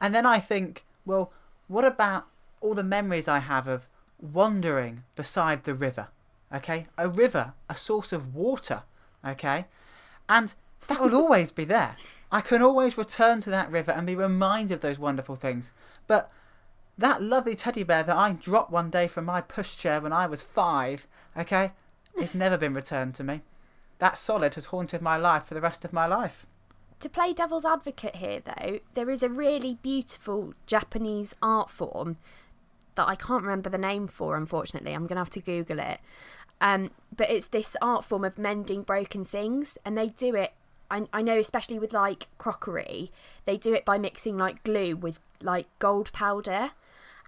And 0.00 0.14
then 0.14 0.24
I 0.24 0.40
think, 0.40 0.84
well, 1.04 1.32
what 1.68 1.84
about 1.84 2.26
all 2.60 2.74
the 2.74 2.82
memories 2.82 3.28
I 3.28 3.40
have 3.40 3.66
of 3.66 3.86
wandering 4.20 5.04
beside 5.16 5.64
the 5.64 5.74
river? 5.74 6.08
Okay, 6.52 6.86
a 6.98 7.08
river, 7.08 7.54
a 7.68 7.74
source 7.74 8.12
of 8.12 8.34
water. 8.34 8.82
Okay, 9.24 9.66
and 10.28 10.54
that 10.88 11.00
will 11.00 11.14
always 11.14 11.52
be 11.52 11.64
there. 11.64 11.96
I 12.32 12.40
can 12.40 12.62
always 12.62 12.96
return 12.96 13.40
to 13.40 13.50
that 13.50 13.70
river 13.70 13.90
and 13.92 14.06
be 14.06 14.14
reminded 14.14 14.74
of 14.74 14.80
those 14.80 14.98
wonderful 14.98 15.36
things. 15.36 15.72
But 16.06 16.30
that 16.96 17.22
lovely 17.22 17.56
teddy 17.56 17.82
bear 17.82 18.02
that 18.02 18.16
I 18.16 18.32
dropped 18.32 18.70
one 18.70 18.90
day 18.90 19.08
from 19.08 19.24
my 19.24 19.40
pushchair 19.40 20.02
when 20.02 20.12
I 20.12 20.26
was 20.26 20.42
five, 20.42 21.06
okay, 21.36 21.72
it's 22.14 22.34
never 22.34 22.56
been 22.56 22.74
returned 22.74 23.14
to 23.16 23.24
me. 23.24 23.42
That 23.98 24.18
solid 24.18 24.54
has 24.54 24.66
haunted 24.66 25.02
my 25.02 25.16
life 25.16 25.44
for 25.46 25.54
the 25.54 25.60
rest 25.60 25.84
of 25.84 25.92
my 25.92 26.06
life. 26.06 26.46
To 27.00 27.08
play 27.08 27.32
devil's 27.32 27.64
advocate 27.64 28.16
here, 28.16 28.40
though, 28.44 28.80
there 28.94 29.08
is 29.08 29.22
a 29.22 29.28
really 29.28 29.78
beautiful 29.82 30.52
Japanese 30.66 31.34
art 31.42 31.70
form 31.70 32.18
that 33.00 33.08
I 33.08 33.14
can't 33.14 33.42
remember 33.42 33.70
the 33.70 33.78
name 33.78 34.08
for, 34.08 34.36
unfortunately. 34.36 34.92
I'm 34.92 35.06
going 35.06 35.16
to 35.16 35.22
have 35.22 35.30
to 35.30 35.40
Google 35.40 35.78
it. 35.78 36.00
Um, 36.60 36.88
but 37.16 37.30
it's 37.30 37.46
this 37.46 37.74
art 37.80 38.04
form 38.04 38.24
of 38.24 38.38
mending 38.38 38.82
broken 38.82 39.24
things, 39.24 39.78
and 39.84 39.96
they 39.96 40.08
do 40.08 40.34
it. 40.34 40.52
I, 40.90 41.06
I 41.12 41.22
know, 41.22 41.38
especially 41.38 41.78
with 41.78 41.92
like 41.92 42.28
crockery, 42.36 43.10
they 43.46 43.56
do 43.56 43.72
it 43.72 43.84
by 43.84 43.96
mixing 43.96 44.36
like 44.36 44.62
glue 44.64 44.96
with 44.96 45.18
like 45.40 45.66
gold 45.78 46.12
powder 46.12 46.72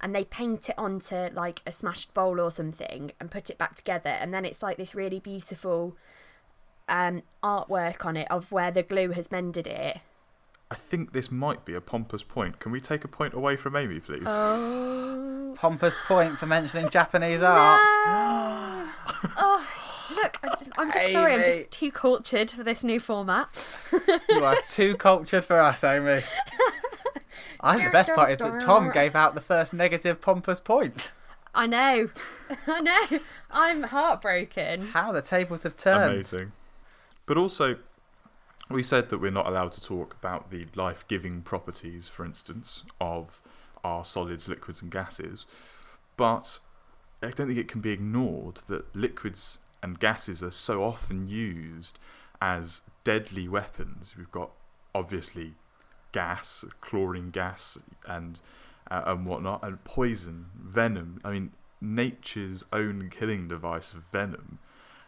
and 0.02 0.14
they 0.14 0.24
paint 0.24 0.68
it 0.68 0.74
onto 0.76 1.28
like 1.32 1.62
a 1.64 1.72
smashed 1.72 2.12
bowl 2.12 2.40
or 2.40 2.50
something 2.50 3.12
and 3.20 3.30
put 3.30 3.48
it 3.48 3.56
back 3.56 3.76
together 3.76 4.10
and 4.10 4.34
then 4.34 4.44
it's 4.44 4.62
like 4.62 4.76
this 4.76 4.96
really 4.96 5.20
beautiful 5.20 5.96
um, 6.88 7.22
artwork 7.42 8.04
on 8.04 8.16
it 8.16 8.26
of 8.30 8.50
where 8.50 8.72
the 8.72 8.82
glue 8.82 9.12
has 9.12 9.30
mended 9.30 9.68
it. 9.68 9.98
I 10.72 10.74
think 10.74 11.12
this 11.12 11.30
might 11.30 11.66
be 11.66 11.74
a 11.74 11.82
pompous 11.82 12.22
point. 12.22 12.58
Can 12.58 12.72
we 12.72 12.80
take 12.80 13.04
a 13.04 13.08
point 13.08 13.34
away 13.34 13.56
from 13.56 13.76
Amy, 13.76 14.00
please? 14.00 14.22
Oh, 14.26 15.52
Pompous 15.54 15.94
point 16.06 16.38
for 16.38 16.46
mentioning 16.46 16.88
Japanese 16.88 17.42
art. 17.42 17.78
no. 18.06 18.90
oh, 19.36 19.66
look, 20.16 20.38
I- 20.42 20.56
I'm 20.78 20.90
just 20.90 21.12
sorry, 21.12 21.34
I'm 21.34 21.42
just 21.42 21.70
too 21.70 21.92
cultured 21.92 22.52
for 22.52 22.64
this 22.64 22.82
new 22.82 22.98
format. 23.00 23.48
You 24.30 24.42
are 24.46 24.56
too 24.70 24.96
cultured 24.96 25.44
for 25.44 25.60
us, 25.60 25.84
Amy. 25.84 26.22
I 27.60 27.74
think 27.76 27.88
the 27.88 27.92
best 27.92 28.14
part 28.14 28.30
is 28.30 28.38
that 28.38 28.62
Tom 28.62 28.90
gave 28.92 29.14
out 29.14 29.34
the 29.34 29.42
first 29.42 29.74
negative 29.74 30.22
pompous 30.22 30.58
point. 30.58 31.12
I 31.54 31.66
know, 31.66 32.08
I 32.66 32.80
know, 32.80 33.20
I'm 33.50 33.82
heartbroken. 33.82 34.86
How 34.86 35.12
the 35.12 35.20
tables 35.20 35.64
have 35.64 35.76
turned. 35.76 36.14
Amazing. 36.14 36.52
But 37.26 37.36
also, 37.36 37.76
we 38.72 38.82
said 38.82 39.08
that 39.10 39.18
we're 39.18 39.30
not 39.30 39.46
allowed 39.46 39.72
to 39.72 39.82
talk 39.82 40.14
about 40.14 40.50
the 40.50 40.66
life 40.74 41.04
giving 41.08 41.42
properties, 41.42 42.08
for 42.08 42.24
instance, 42.24 42.84
of 43.00 43.40
our 43.84 44.04
solids, 44.04 44.48
liquids, 44.48 44.82
and 44.82 44.90
gases. 44.90 45.46
But 46.16 46.60
I 47.22 47.30
don't 47.30 47.48
think 47.48 47.58
it 47.58 47.68
can 47.68 47.80
be 47.80 47.90
ignored 47.90 48.56
that 48.68 48.94
liquids 48.94 49.58
and 49.82 49.98
gases 49.98 50.42
are 50.42 50.50
so 50.50 50.84
often 50.84 51.28
used 51.28 51.98
as 52.40 52.82
deadly 53.04 53.48
weapons. 53.48 54.16
We've 54.16 54.30
got 54.30 54.50
obviously 54.94 55.54
gas, 56.12 56.64
chlorine 56.80 57.30
gas, 57.30 57.78
and 58.06 58.40
uh, 58.90 59.02
and 59.06 59.26
whatnot, 59.26 59.64
and 59.64 59.82
poison, 59.84 60.46
venom. 60.54 61.20
I 61.24 61.32
mean, 61.32 61.52
nature's 61.80 62.64
own 62.72 63.10
killing 63.10 63.48
device 63.48 63.92
venom. 63.92 64.58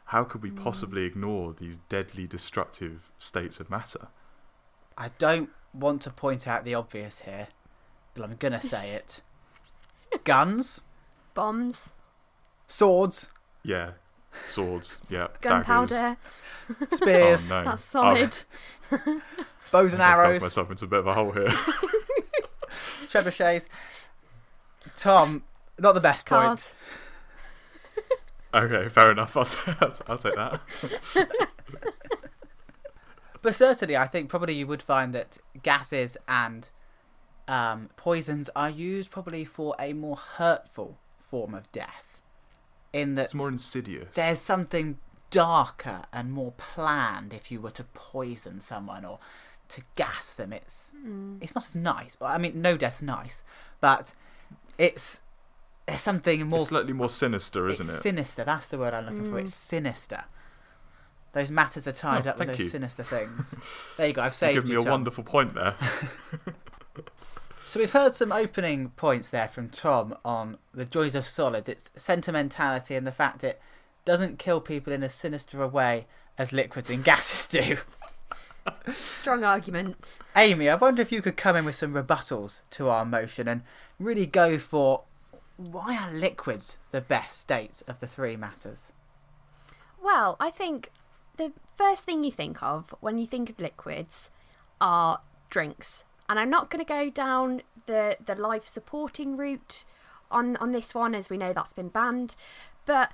How 0.07 0.25
could 0.25 0.43
we 0.43 0.51
hmm. 0.51 0.57
possibly 0.57 1.05
ignore 1.05 1.53
these 1.53 1.79
deadly 1.89 2.27
destructive 2.27 3.13
states 3.19 3.61
of 3.61 3.71
matter? 3.71 4.09
I 4.97 5.11
don't 5.19 5.51
want 5.73 6.03
to 6.03 6.11
point 6.11 6.47
out 6.47 6.65
the 6.65 6.75
obvious 6.75 7.21
here, 7.21 7.49
but 8.15 8.25
I'm 8.25 8.37
gonna 8.37 8.61
say 8.75 8.91
it. 8.91 9.23
Guns, 10.25 10.81
Bombs, 11.35 11.91
swords, 12.69 13.29
Yeah, 13.65 13.93
swords. 14.45 15.01
Yeah, 15.09 15.29
daggers. 15.41 15.67
gunpowder, 15.67 16.17
spears, 16.93 17.51
Oh 17.51 17.63
no, 17.63 17.71
that's 17.71 17.95
oh. 17.95 18.15
solid. 18.15 18.39
bows 19.73 19.93
and 19.93 20.03
arrows. 20.03 20.03
I've 20.03 20.23
dug 20.23 20.27
arrows, 20.27 20.43
myself 20.43 20.71
into 20.71 20.85
a 20.85 20.89
bit 20.89 21.01
of 21.01 21.07
a 21.09 21.15
hole 21.15 21.33
here. 21.33 21.49
trebuchets. 23.09 23.67
Tom, 24.97 25.43
not 25.79 25.93
the 25.93 26.01
best 26.01 26.27
point. 26.27 26.73
Cars. 28.55 28.73
okay, 28.73 28.89
fair 28.89 29.11
enough. 29.11 29.37
I'll, 29.37 29.45
t- 29.45 29.73
I'll, 29.81 29.91
t- 29.93 30.05
I'll 30.09 30.19
take 30.19 30.35
that. 30.37 30.61
But 33.43 33.55
certainly, 33.55 33.95
I 33.95 34.07
think 34.07 34.31
probably 34.31 34.55
you 34.55 34.67
would 34.67 34.81
find 34.81 35.15
that 35.15 35.37
gases 35.63 36.17
and 36.27 36.71
um, 37.47 37.91
poisons 37.97 38.49
are 38.57 38.71
used 38.71 39.11
probably 39.11 39.45
for 39.45 39.75
a 39.79 39.93
more 39.93 40.17
hurtful 40.17 40.97
form 41.21 41.55
of 41.55 41.71
death. 41.71 42.23
In 42.95 43.17
that 43.17 43.25
It's 43.25 43.35
more 43.35 43.49
insidious. 43.51 44.15
there's 44.15 44.39
something 44.41 44.97
darker 45.29 46.05
and 46.13 46.33
more 46.33 46.53
planned 46.53 47.35
if 47.35 47.51
you 47.53 47.61
were 47.61 47.73
to 47.73 47.85
poison 47.93 48.61
someone 48.61 49.05
or 49.05 49.19
to 49.69 49.83
gas 49.97 50.31
them. 50.33 50.53
It's 50.53 50.93
it's 51.43 51.55
not 51.55 51.67
as 51.67 51.75
nice. 51.75 52.17
I 52.23 52.39
mean, 52.39 52.63
no 52.63 52.79
death's 52.79 53.03
nice, 53.03 53.43
but 53.79 54.15
it's 54.79 55.21
there's 55.87 56.01
something 56.01 56.49
more 56.49 56.59
It's 56.59 56.69
slightly 56.69 56.93
more 56.93 57.09
sinister, 57.09 57.69
isn't 57.69 57.87
it's 57.87 57.99
it? 57.99 58.03
sinister. 58.03 58.45
That's 58.45 58.67
the 58.67 58.79
word 58.79 58.95
I'm 58.95 59.05
looking 59.05 59.31
for. 59.31 59.39
It's 59.39 59.53
mm. 59.53 59.55
sinister. 59.55 60.25
Those 61.33 61.51
matters 61.51 61.87
are 61.87 61.93
tied 61.93 62.27
Oh, 62.27 62.31
up 62.31 62.39
with 62.39 62.49
those 62.49 62.59
you. 62.61 62.69
sinister 62.69 63.03
things. 63.05 63.55
there 63.97 64.07
you 64.09 64.13
go. 64.13 64.23
I've 64.23 64.35
saved 64.35 64.55
you 64.55 64.61
give 64.61 64.69
me 64.69 64.73
you, 64.75 64.81
a 64.81 64.85
Tom. 64.85 64.91
wonderful 64.93 65.25
point 65.25 65.55
there. 65.55 65.75
So 67.67 67.81
we've 67.81 67.91
heard 67.91 68.15
some 68.15 68.31
opening 68.31 68.91
points 68.91 69.31
there 69.31 69.49
from 69.49 69.69
Tom 69.69 70.17
on 70.25 70.59
the 70.73 70.85
joys 70.85 71.17
of 71.17 71.27
solids, 71.27 71.69
its 71.69 71.91
sentimentality, 71.97 72.95
and 72.95 73.05
the 73.05 73.11
fact 73.11 73.43
it 73.43 73.61
doesn't 74.05 74.39
kill 74.39 74.61
people 74.61 74.93
in 74.93 75.03
as 75.03 75.13
sinister 75.13 75.61
a 75.61 75.67
way 75.67 76.07
as 76.39 76.53
liquids 76.53 76.89
and 76.89 77.03
gases 77.03 77.49
do. 77.49 77.79
Strong 78.95 79.43
argument. 79.43 79.97
Amy, 80.37 80.69
I 80.69 80.77
wonder 80.77 81.03
if 81.03 81.11
you 81.11 81.21
could 81.21 81.37
come 81.37 81.57
in 81.57 81.65
with 81.65 81.75
some 81.75 81.91
rebuttals 81.91 82.63
to 82.71 82.89
our 82.91 83.05
motion 83.05 83.49
and 83.49 83.63
really 83.99 84.27
go 84.27 84.57
for 84.57 85.03
why 85.57 85.97
are 85.97 86.13
liquids 86.13 86.79
the 86.91 87.01
best 87.01 87.39
state 87.39 87.83
of 87.87 88.01
the 88.01 88.07
three 88.07 88.37
matters? 88.37 88.93
Well, 90.03 90.37
I 90.39 90.51
think 90.51 90.91
the 91.37 91.53
first 91.77 92.05
thing 92.05 92.25
you 92.25 92.31
think 92.31 92.63
of 92.63 92.95
when 93.01 93.19
you 93.19 93.27
think 93.27 93.51
of 93.51 93.59
liquids 93.59 94.31
are 94.81 95.21
drinks. 95.51 96.05
And 96.29 96.39
I'm 96.39 96.51
not 96.51 96.71
going 96.71 96.85
to 96.85 96.89
go 96.89 97.11
down 97.11 97.63
the, 97.87 98.17
the 98.25 98.35
life 98.35 98.67
supporting 98.67 99.37
route 99.37 99.85
on, 100.31 100.57
on 100.57 100.73
this 100.73 100.95
one, 100.95 101.15
as 101.15 101.31
we 101.31 101.37
know 101.37 101.53
that's 101.53 101.73
been 101.73 101.89
banned. 101.89 102.35
But 102.87 103.13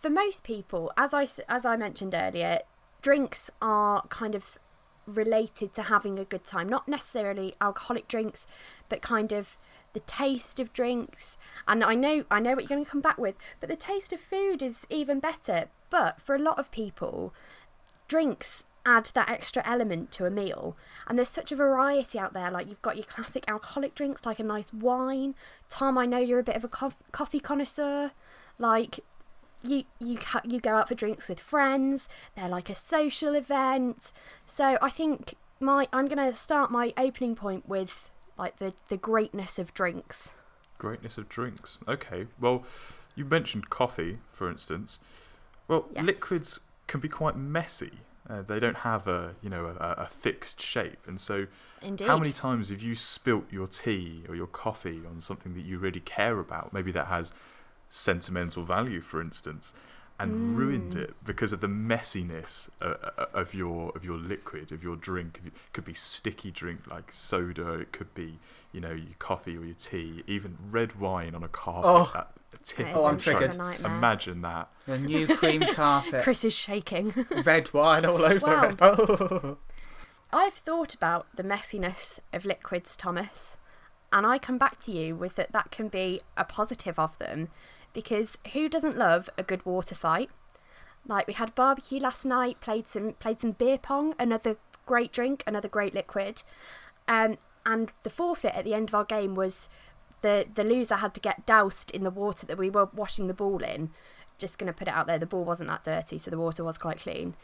for 0.00 0.10
most 0.10 0.44
people, 0.44 0.92
as 0.96 1.14
I, 1.14 1.26
as 1.48 1.64
I 1.64 1.76
mentioned 1.76 2.14
earlier, 2.14 2.60
drinks 3.02 3.50
are 3.60 4.06
kind 4.08 4.34
of 4.34 4.58
related 5.06 5.74
to 5.74 5.82
having 5.82 6.18
a 6.18 6.24
good 6.24 6.44
time. 6.44 6.68
Not 6.68 6.88
necessarily 6.88 7.54
alcoholic 7.60 8.08
drinks, 8.08 8.46
but 8.88 9.02
kind 9.02 9.32
of 9.32 9.56
the 9.92 10.00
taste 10.00 10.58
of 10.58 10.72
drinks. 10.72 11.36
And 11.66 11.84
I 11.84 11.94
know 11.94 12.24
I 12.30 12.40
know 12.40 12.54
what 12.54 12.64
you're 12.64 12.76
going 12.76 12.84
to 12.84 12.90
come 12.90 13.00
back 13.00 13.18
with, 13.18 13.36
but 13.60 13.68
the 13.68 13.76
taste 13.76 14.12
of 14.12 14.20
food 14.20 14.62
is 14.62 14.86
even 14.90 15.20
better. 15.20 15.66
But 15.90 16.20
for 16.20 16.34
a 16.34 16.38
lot 16.38 16.58
of 16.58 16.70
people, 16.70 17.34
drinks 18.08 18.64
add 18.84 19.10
that 19.14 19.30
extra 19.30 19.62
element 19.66 20.10
to 20.12 20.26
a 20.26 20.30
meal. 20.30 20.76
And 21.06 21.18
there's 21.18 21.28
such 21.28 21.52
a 21.52 21.56
variety 21.56 22.18
out 22.18 22.32
there. 22.32 22.50
Like 22.50 22.68
you've 22.68 22.82
got 22.82 22.96
your 22.96 23.04
classic 23.04 23.44
alcoholic 23.46 23.94
drinks, 23.94 24.26
like 24.26 24.40
a 24.40 24.44
nice 24.44 24.72
wine. 24.72 25.34
Tom, 25.68 25.98
I 25.98 26.06
know 26.06 26.18
you're 26.18 26.38
a 26.38 26.44
bit 26.44 26.56
of 26.56 26.64
a 26.64 26.68
cof- 26.68 26.94
coffee 27.12 27.40
connoisseur. 27.40 28.12
Like 28.58 29.00
you 29.62 29.84
you 29.98 30.18
ha- 30.18 30.42
you 30.44 30.60
go 30.60 30.74
out 30.74 30.88
for 30.88 30.94
drinks 30.94 31.28
with 31.28 31.40
friends. 31.40 32.08
They're 32.36 32.48
like 32.48 32.70
a 32.70 32.74
social 32.74 33.34
event. 33.34 34.12
So 34.46 34.78
I 34.82 34.90
think 34.90 35.34
my 35.60 35.86
I'm 35.92 36.08
gonna 36.08 36.34
start 36.34 36.70
my 36.70 36.92
opening 36.96 37.36
point 37.36 37.68
with 37.68 38.10
like 38.42 38.56
the 38.58 38.72
the 38.88 38.96
greatness 38.96 39.58
of 39.58 39.72
drinks. 39.72 40.30
Greatness 40.78 41.16
of 41.16 41.28
drinks. 41.28 41.78
Okay. 41.86 42.26
Well, 42.40 42.64
you 43.14 43.24
mentioned 43.24 43.70
coffee, 43.70 44.18
for 44.32 44.50
instance. 44.50 44.98
Well, 45.68 45.86
Yes. 45.94 46.04
liquids 46.04 46.60
can 46.88 46.98
be 47.00 47.08
quite 47.08 47.36
messy. 47.36 47.92
Uh, 48.28 48.42
they 48.42 48.58
don't 48.58 48.78
have 48.78 49.06
a 49.06 49.34
you 49.42 49.48
know 49.48 49.66
a, 49.66 49.94
a 50.06 50.08
fixed 50.10 50.60
shape, 50.60 50.98
and 51.06 51.20
so 51.20 51.46
Indeed. 51.80 52.08
how 52.08 52.18
many 52.18 52.32
times 52.32 52.70
have 52.70 52.82
you 52.82 52.94
spilt 52.96 53.44
your 53.50 53.68
tea 53.68 54.24
or 54.28 54.34
your 54.34 54.46
coffee 54.48 55.02
on 55.08 55.20
something 55.20 55.54
that 55.54 55.64
you 55.64 55.78
really 55.78 56.00
care 56.00 56.38
about? 56.40 56.72
Maybe 56.72 56.90
that 56.92 57.06
has 57.06 57.32
sentimental 57.88 58.64
value, 58.64 59.00
for 59.00 59.20
instance, 59.20 59.74
and 60.20 60.56
ruined 60.56 60.92
Mm. 60.92 61.02
it 61.04 61.14
because 61.24 61.52
of 61.52 61.60
the 61.60 61.66
messiness 61.68 62.68
uh, 62.80 62.94
uh, 63.18 63.26
of 63.34 63.54
your 63.54 63.92
of 63.96 64.04
your 64.04 64.16
liquid, 64.18 64.70
of 64.72 64.82
your 64.82 64.96
drink. 64.96 65.40
It 65.44 65.52
could 65.72 65.84
be 65.84 65.94
sticky 65.94 66.50
drink 66.50 66.86
like 66.86 67.10
soda. 67.12 67.72
It 67.74 67.92
could 67.92 68.14
be 68.14 68.38
you 68.72 68.80
know 68.80 68.92
your 68.92 69.14
coffee 69.18 69.56
or 69.56 69.64
your 69.64 69.74
tea, 69.74 70.22
even 70.26 70.56
red 70.70 70.98
wine 71.00 71.34
on 71.34 71.42
a 71.42 71.48
carpet. 71.48 71.90
Oh. 71.90 72.10
That 72.14 72.28
tip 72.64 72.86
Oh, 72.94 73.06
I'm 73.06 73.18
triggered. 73.18 73.56
A. 73.56 73.76
Imagine 73.84 74.42
that. 74.42 74.68
Your 74.86 74.98
new 74.98 75.26
cream 75.36 75.62
carpet, 75.74 76.22
Chris 76.22 76.44
is 76.44 76.54
shaking. 76.54 77.26
red 77.44 77.72
wine 77.72 78.04
all 78.04 78.22
over 78.24 78.46
Wow. 78.46 78.64
it. 78.68 78.76
Oh. 78.80 79.56
I've 80.34 80.54
thought 80.54 80.94
about 80.94 81.26
the 81.36 81.42
messiness 81.42 82.18
of 82.32 82.44
liquids, 82.46 82.96
Thomas, 82.96 83.56
and 84.12 84.24
I 84.26 84.38
come 84.38 84.56
back 84.58 84.80
to 84.82 84.92
you 84.92 85.14
with 85.14 85.34
that 85.36 85.52
that 85.52 85.70
can 85.70 85.88
be 85.88 86.20
a 86.36 86.44
positive 86.44 86.98
of 86.98 87.18
them 87.18 87.48
because 87.92 88.38
who 88.52 88.68
doesn't 88.68 88.96
love 88.96 89.28
a 89.36 89.42
good 89.42 89.64
water 89.64 89.94
fight? 89.94 90.30
Like 91.06 91.26
we 91.26 91.32
had 91.32 91.54
barbecue 91.54 92.00
last 92.00 92.24
night, 92.24 92.60
played 92.60 92.88
some 92.88 93.14
played 93.14 93.40
some 93.40 93.52
beer 93.52 93.78
pong, 93.78 94.14
another 94.18 94.56
great 94.86 95.12
drink, 95.12 95.42
another 95.46 95.68
great 95.68 95.94
liquid. 95.94 96.42
Um, 97.08 97.38
and 97.66 97.90
the 98.02 98.10
forfeit 98.10 98.54
at 98.54 98.64
the 98.64 98.74
end 98.74 98.88
of 98.88 98.94
our 98.94 99.04
game 99.04 99.34
was 99.34 99.68
the 100.20 100.46
the 100.52 100.64
loser 100.64 100.96
had 100.96 101.14
to 101.14 101.20
get 101.20 101.46
doused 101.46 101.90
in 101.90 102.04
the 102.04 102.10
water 102.10 102.46
that 102.46 102.58
we 102.58 102.70
were 102.70 102.88
washing 102.94 103.26
the 103.26 103.34
ball 103.34 103.62
in. 103.62 103.90
Just 104.38 104.58
going 104.58 104.72
to 104.72 104.76
put 104.76 104.88
it 104.88 104.94
out 104.94 105.06
there, 105.06 105.18
the 105.18 105.26
ball 105.26 105.44
wasn't 105.44 105.68
that 105.68 105.84
dirty, 105.84 106.18
so 106.18 106.30
the 106.30 106.38
water 106.38 106.64
was 106.64 106.78
quite 106.78 106.98
clean. 106.98 107.34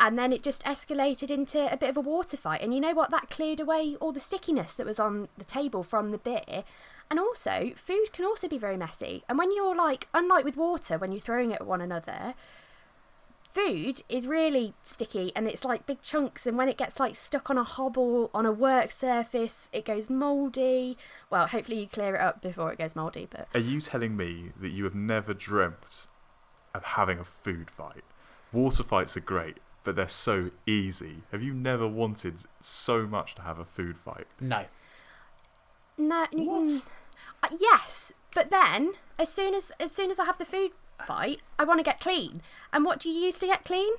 And 0.00 0.18
then 0.18 0.32
it 0.32 0.42
just 0.42 0.64
escalated 0.64 1.30
into 1.30 1.70
a 1.70 1.76
bit 1.76 1.90
of 1.90 1.96
a 1.98 2.00
water 2.00 2.38
fight. 2.38 2.62
And 2.62 2.72
you 2.72 2.80
know 2.80 2.94
what? 2.94 3.10
That 3.10 3.28
cleared 3.28 3.60
away 3.60 3.96
all 4.00 4.12
the 4.12 4.18
stickiness 4.18 4.72
that 4.74 4.86
was 4.86 4.98
on 4.98 5.28
the 5.36 5.44
table 5.44 5.82
from 5.82 6.10
the 6.10 6.18
beer. 6.18 6.64
And 7.10 7.20
also, 7.20 7.72
food 7.76 8.12
can 8.12 8.24
also 8.24 8.48
be 8.48 8.56
very 8.56 8.78
messy. 8.78 9.24
And 9.28 9.36
when 9.36 9.54
you're 9.54 9.76
like, 9.76 10.08
unlike 10.14 10.44
with 10.44 10.56
water, 10.56 10.96
when 10.96 11.12
you're 11.12 11.20
throwing 11.20 11.50
it 11.50 11.60
at 11.60 11.66
one 11.66 11.82
another, 11.82 12.34
food 13.50 14.02
is 14.08 14.26
really 14.26 14.72
sticky 14.84 15.32
and 15.34 15.48
it's 15.48 15.64
like 15.64 15.84
big 15.84 16.00
chunks 16.00 16.46
and 16.46 16.56
when 16.56 16.68
it 16.68 16.78
gets 16.78 17.00
like 17.00 17.16
stuck 17.16 17.50
on 17.50 17.58
a 17.58 17.64
hobble 17.64 18.30
on 18.32 18.46
a 18.46 18.52
work 18.52 18.92
surface 18.92 19.68
it 19.72 19.84
goes 19.84 20.08
moldy 20.08 20.96
well 21.30 21.48
hopefully 21.48 21.80
you 21.80 21.88
clear 21.88 22.14
it 22.14 22.20
up 22.20 22.40
before 22.40 22.72
it 22.72 22.78
goes 22.78 22.94
moldy 22.94 23.26
but 23.28 23.48
Are 23.52 23.58
you 23.58 23.80
telling 23.80 24.16
me 24.16 24.52
that 24.60 24.68
you 24.68 24.84
have 24.84 24.94
never 24.94 25.34
dreamt 25.34 26.06
of 26.72 26.84
having 26.84 27.18
a 27.18 27.24
food 27.24 27.72
fight? 27.72 28.04
Water 28.52 28.84
fights 28.84 29.16
are 29.16 29.20
great, 29.20 29.58
but 29.84 29.96
they're 29.96 30.08
so 30.08 30.50
easy. 30.66 31.22
Have 31.32 31.42
you 31.42 31.54
never 31.54 31.88
wanted 31.88 32.42
so 32.60 33.06
much 33.06 33.34
to 33.36 33.42
have 33.42 33.58
a 33.58 33.64
food 33.64 33.96
fight? 33.98 34.26
No. 34.40 34.64
no 35.96 36.26
What? 36.32 36.64
mm, 36.64 36.86
uh, 37.42 37.48
yes 37.58 38.12
but 38.34 38.50
then 38.50 38.92
as 39.18 39.32
soon 39.32 39.54
as 39.54 39.70
as 39.80 39.92
soon 39.92 40.10
as 40.10 40.18
i 40.18 40.24
have 40.24 40.38
the 40.38 40.44
food 40.44 40.70
fight 41.06 41.40
i 41.58 41.64
want 41.64 41.78
to 41.78 41.84
get 41.84 42.00
clean 42.00 42.40
and 42.72 42.84
what 42.84 43.00
do 43.00 43.10
you 43.10 43.20
use 43.24 43.36
to 43.38 43.46
get 43.46 43.64
clean 43.64 43.92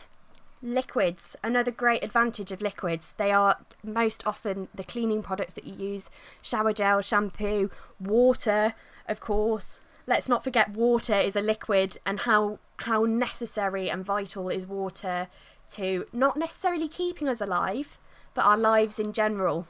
liquids 0.61 1.35
another 1.43 1.71
great 1.71 2.03
advantage 2.03 2.51
of 2.51 2.61
liquids 2.61 3.13
they 3.17 3.31
are 3.31 3.57
most 3.83 4.25
often 4.27 4.67
the 4.73 4.83
cleaning 4.83 5.23
products 5.23 5.53
that 5.53 5.63
you 5.65 5.73
use 5.73 6.09
shower 6.41 6.71
gel 6.73 7.01
shampoo 7.01 7.69
water 7.99 8.73
of 9.07 9.19
course 9.19 9.79
let's 10.05 10.29
not 10.29 10.43
forget 10.43 10.69
water 10.71 11.15
is 11.15 11.35
a 11.35 11.41
liquid 11.41 11.97
and 12.05 12.21
how 12.21 12.59
how 12.77 13.03
necessary 13.05 13.89
and 13.89 14.05
vital 14.05 14.49
is 14.49 14.65
water 14.67 15.27
to 15.71 16.05
not 16.13 16.37
necessarily 16.37 16.87
keeping 16.87 17.27
us 17.27 17.41
alive 17.41 17.97
but 18.33 18.43
our 18.45 18.57
lives 18.57 18.99
in 18.99 19.13
general 19.13 19.67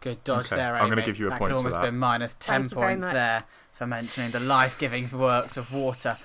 Good 0.00 0.22
dodge 0.24 0.46
Okay, 0.46 0.56
there, 0.56 0.76
I'm 0.76 0.88
gonna 0.88 1.02
give 1.02 1.18
you 1.18 1.26
a 1.26 1.30
that 1.30 1.38
point 1.38 1.50
could 1.52 1.56
almost 1.58 1.74
that. 1.74 1.82
been 1.82 1.98
minus 1.98 2.34
10 2.38 2.62
Thank 2.68 2.74
points 2.74 3.06
there 3.06 3.44
for 3.72 3.86
mentioning 3.86 4.30
the 4.30 4.40
life-giving 4.40 5.10
works 5.18 5.56
of 5.56 5.72
water. 5.72 6.16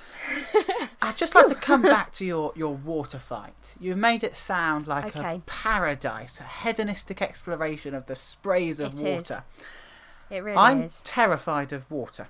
I'd 1.01 1.18
just 1.18 1.34
like 1.34 1.48
to 1.48 1.56
come 1.56 1.82
back 1.96 2.12
to 2.13 2.25
your, 2.25 2.51
your 2.56 2.75
water 2.75 3.18
fight. 3.18 3.75
You've 3.80 3.98
made 3.98 4.24
it 4.24 4.36
sound 4.38 4.88
like 4.88 5.15
a 5.15 5.41
paradise, 5.46 6.39
a 6.39 6.44
hedonistic 6.44 7.22
exploration 7.22 7.96
of 7.96 8.06
the 8.06 8.15
sprays 8.15 8.80
of 8.80 8.94
It 8.94 8.98
is. 9.00 9.01
water. 9.30 9.44
it 10.30 10.44
really 10.44 10.58
I'm 10.58 10.84
is 10.84 11.00
terrified 11.03 11.74
of 11.74 11.89
water. 11.89 12.27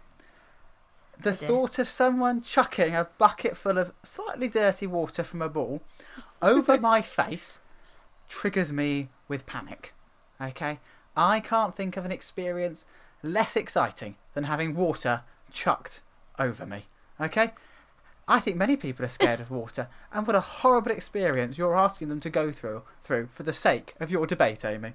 The 1.21 1.31
dear. 1.33 1.47
thought 1.47 1.79
of 1.79 1.87
someone 1.87 2.41
chucking 2.41 2.95
a 2.95 3.07
bucket 3.17 3.55
full 3.55 3.77
of 3.77 3.93
slightly 4.03 4.47
dirty 4.47 4.87
water 4.87 5.23
from 5.23 5.41
a 5.41 5.49
ball 5.49 5.81
over 6.41 6.77
my 6.81 7.01
face 7.01 7.59
triggers 8.27 8.71
me 8.71 9.09
with 9.27 9.45
panic. 9.45 9.93
Okay? 10.41 10.79
I 11.15 11.39
can't 11.39 11.75
think 11.75 11.97
of 11.97 12.05
an 12.05 12.11
experience 12.11 12.85
less 13.21 13.55
exciting 13.55 14.15
than 14.33 14.45
having 14.45 14.75
water 14.75 15.21
chucked 15.51 16.01
over 16.39 16.65
me. 16.65 16.85
Okay? 17.19 17.51
I 18.27 18.39
think 18.39 18.57
many 18.57 18.77
people 18.77 19.05
are 19.05 19.09
scared 19.09 19.39
of 19.39 19.51
water, 19.61 19.89
and 20.13 20.25
what 20.25 20.35
a 20.35 20.41
horrible 20.41 20.91
experience 20.91 21.57
you're 21.57 21.77
asking 21.77 22.09
them 22.09 22.19
to 22.21 22.29
go 22.29 22.51
through 22.51 22.83
through 23.03 23.29
for 23.31 23.43
the 23.43 23.53
sake 23.53 23.93
of 23.99 24.09
your 24.09 24.25
debate, 24.25 24.63
Amy. 24.63 24.93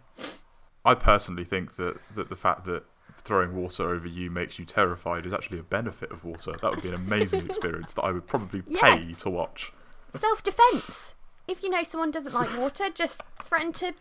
I 0.85 0.95
personally 0.95 1.45
think 1.45 1.77
that, 1.77 1.99
that 2.15 2.29
the 2.29 2.37
fact 2.37 2.65
that 2.65 2.85
throwing 3.23 3.55
water 3.57 3.91
over 3.91 4.07
you 4.07 4.31
makes 4.31 4.59
you 4.59 4.65
terrified 4.65 5.27
is 5.27 5.33
actually 5.33 5.59
a 5.59 5.63
benefit 5.65 6.11
of 6.13 6.25
water. 6.25 6.53
That 6.63 6.71
would 6.71 6.83
be 6.83 6.89
an 6.89 6.95
amazing 6.95 7.45
experience 7.47 7.95
that 7.95 8.03
I 8.03 8.13
would 8.13 8.27
probably 8.27 8.63
Yeah. 8.67 8.81
pay 9.01 9.13
to 9.15 9.31
watch. 9.31 9.73
self-defense 10.19 11.15
if 11.49 11.63
you 11.63 11.71
know 11.71 11.85
someone 11.85 12.11
doesn't 12.11 12.35
like 12.41 12.57
water 12.59 12.87
just 12.93 13.23
threaten 13.45 13.73
to 13.75 13.93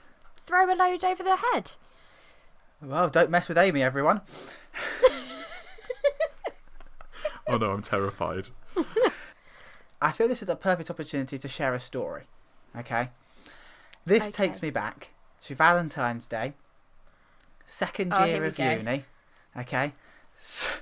throw 0.46 0.72
a 0.72 0.76
load 0.76 1.04
over 1.04 1.24
their 1.24 1.38
head 1.38 1.72
Well, 2.82 3.10
don't 3.10 3.30
mess 3.30 3.48
with 3.48 3.58
Amy, 3.58 3.82
everyone. 3.84 4.22
Oh 7.48 7.58
no, 7.58 7.72
I'm 7.72 7.82
terrified. 7.84 8.50
I 10.02 10.12
feel 10.12 10.28
this 10.28 10.42
is 10.42 10.50
a 10.50 10.56
perfect 10.56 10.90
opportunity 10.90 11.38
to 11.38 11.48
share 11.48 11.76
a 11.76 11.80
story. 11.80 12.24
Okay? 12.76 13.10
This 14.04 14.24
Okay. 14.30 14.48
takes 14.48 14.62
me 14.64 14.72
back 14.72 15.12
to 15.42 15.54
Valentine's 15.56 16.26
Day, 16.26 16.54
second 17.66 18.14
Oh, 18.14 18.24
year 18.26 18.44
of 18.44 18.58
uni. 18.60 19.04
Okay? 19.58 19.94
S- 20.38 20.78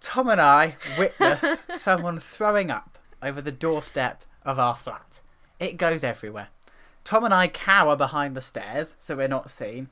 Tom 0.00 0.28
and 0.28 0.40
I 0.40 0.76
witness 0.98 1.44
someone 1.74 2.18
throwing 2.20 2.70
up 2.70 2.98
over 3.22 3.40
the 3.40 3.52
doorstep 3.52 4.22
of 4.44 4.58
our 4.58 4.76
flat. 4.76 5.20
It 5.58 5.76
goes 5.76 6.04
everywhere. 6.04 6.48
Tom 7.04 7.24
and 7.24 7.34
I 7.34 7.48
cower 7.48 7.96
behind 7.96 8.36
the 8.36 8.40
stairs 8.40 8.94
so 8.98 9.16
we're 9.16 9.28
not 9.28 9.50
seen. 9.50 9.88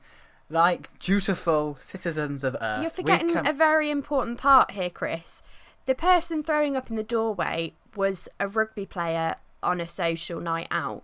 Like 0.49 0.97
dutiful 0.99 1.75
citizens 1.79 2.43
of 2.43 2.55
Earth. 2.61 2.81
you're 2.81 2.89
forgetting 2.89 3.33
come- 3.33 3.45
a 3.47 3.53
very 3.53 3.89
important 3.89 4.37
part 4.37 4.71
here 4.71 4.89
chris 4.89 5.41
the 5.85 5.95
person 5.95 6.43
throwing 6.43 6.75
up 6.75 6.89
in 6.89 6.95
the 6.95 7.01
doorway 7.03 7.73
was 7.95 8.27
a 8.39 8.47
rugby 8.47 8.85
player 8.85 9.35
on 9.63 9.79
a 9.81 9.87
social 9.89 10.39
night 10.39 10.67
out 10.69 11.03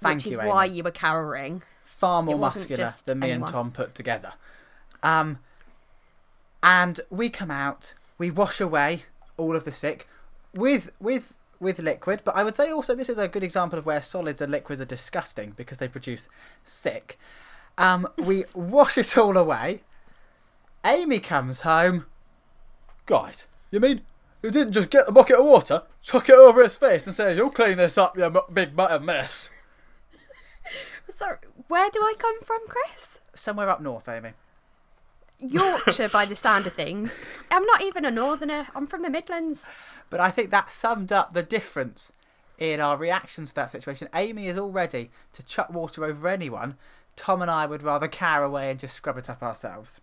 Thank 0.00 0.18
which 0.18 0.26
is 0.26 0.32
you, 0.32 0.38
why 0.38 0.66
you 0.66 0.82
were 0.84 0.90
cowering 0.92 1.62
far 2.02 2.20
more 2.20 2.36
muscular 2.36 2.92
than 3.06 3.20
me 3.20 3.30
anyone. 3.30 3.48
and 3.48 3.52
Tom 3.52 3.70
put 3.70 3.94
together. 3.94 4.32
Um, 5.04 5.38
and 6.60 7.00
we 7.10 7.30
come 7.30 7.50
out, 7.50 7.94
we 8.18 8.28
wash 8.28 8.60
away 8.60 9.04
all 9.36 9.54
of 9.54 9.64
the 9.64 9.70
sick 9.70 10.08
with 10.52 10.90
with 10.98 11.34
with 11.60 11.78
liquid. 11.78 12.22
But 12.24 12.34
I 12.34 12.42
would 12.42 12.56
say 12.56 12.72
also 12.72 12.96
this 12.96 13.08
is 13.08 13.18
a 13.18 13.28
good 13.28 13.44
example 13.44 13.78
of 13.78 13.86
where 13.86 14.02
solids 14.02 14.40
and 14.40 14.50
liquids 14.50 14.80
are 14.80 14.84
disgusting 14.84 15.52
because 15.56 15.78
they 15.78 15.86
produce 15.86 16.28
sick. 16.64 17.20
Um, 17.78 18.08
we 18.18 18.46
wash 18.54 18.98
it 18.98 19.16
all 19.16 19.36
away. 19.36 19.82
Amy 20.84 21.20
comes 21.20 21.60
home. 21.60 22.06
Guys, 23.06 23.46
you 23.70 23.78
mean 23.78 24.02
you 24.42 24.50
didn't 24.50 24.72
just 24.72 24.90
get 24.90 25.06
the 25.06 25.12
bucket 25.12 25.38
of 25.38 25.44
water, 25.44 25.84
chuck 26.02 26.28
it 26.28 26.34
over 26.34 26.64
his 26.64 26.76
face, 26.76 27.06
and 27.06 27.14
say, 27.14 27.36
"You'll 27.36 27.50
clean 27.50 27.76
this 27.76 27.96
up, 27.96 28.18
you 28.18 28.42
big 28.52 28.74
mess"? 28.74 29.50
Sorry, 31.16 31.38
where 31.68 31.90
do 31.90 32.00
i 32.00 32.14
come 32.18 32.40
from 32.42 32.60
chris 32.68 33.18
Somewhere 33.34 33.68
up 33.70 33.80
north, 33.80 34.08
Amy. 34.08 34.32
yorkshire 35.38 36.08
by 36.10 36.24
the 36.24 36.36
sound 36.36 36.66
of 36.66 36.72
things 36.74 37.18
i'm 37.50 37.64
not 37.66 37.82
even 37.82 38.04
a 38.04 38.10
northerner 38.10 38.68
i'm 38.74 38.86
from 38.86 39.02
the 39.02 39.10
midlands 39.10 39.64
But 40.10 40.20
I 40.20 40.30
think 40.30 40.50
that 40.50 40.70
summed 40.70 41.10
up 41.12 41.32
the 41.32 41.42
difference 41.42 42.12
in 42.58 42.80
our 42.80 42.98
reactions 42.98 43.48
to 43.48 43.54
that 43.54 43.70
situation. 43.70 44.08
Amy 44.14 44.46
is 44.46 44.58
all 44.58 44.70
ready 44.70 45.10
to 45.32 45.42
chuck 45.42 45.70
water 45.72 46.04
over 46.04 46.28
anyone. 46.28 46.76
Tom 47.16 47.40
and 47.40 47.50
I 47.50 47.64
would 47.64 47.82
rather 47.82 48.08
cower 48.08 48.44
away 48.44 48.70
and 48.70 48.78
just 48.78 48.94
scrub 48.94 49.16
it 49.16 49.30
up 49.30 49.42
ourselves. 49.42 50.02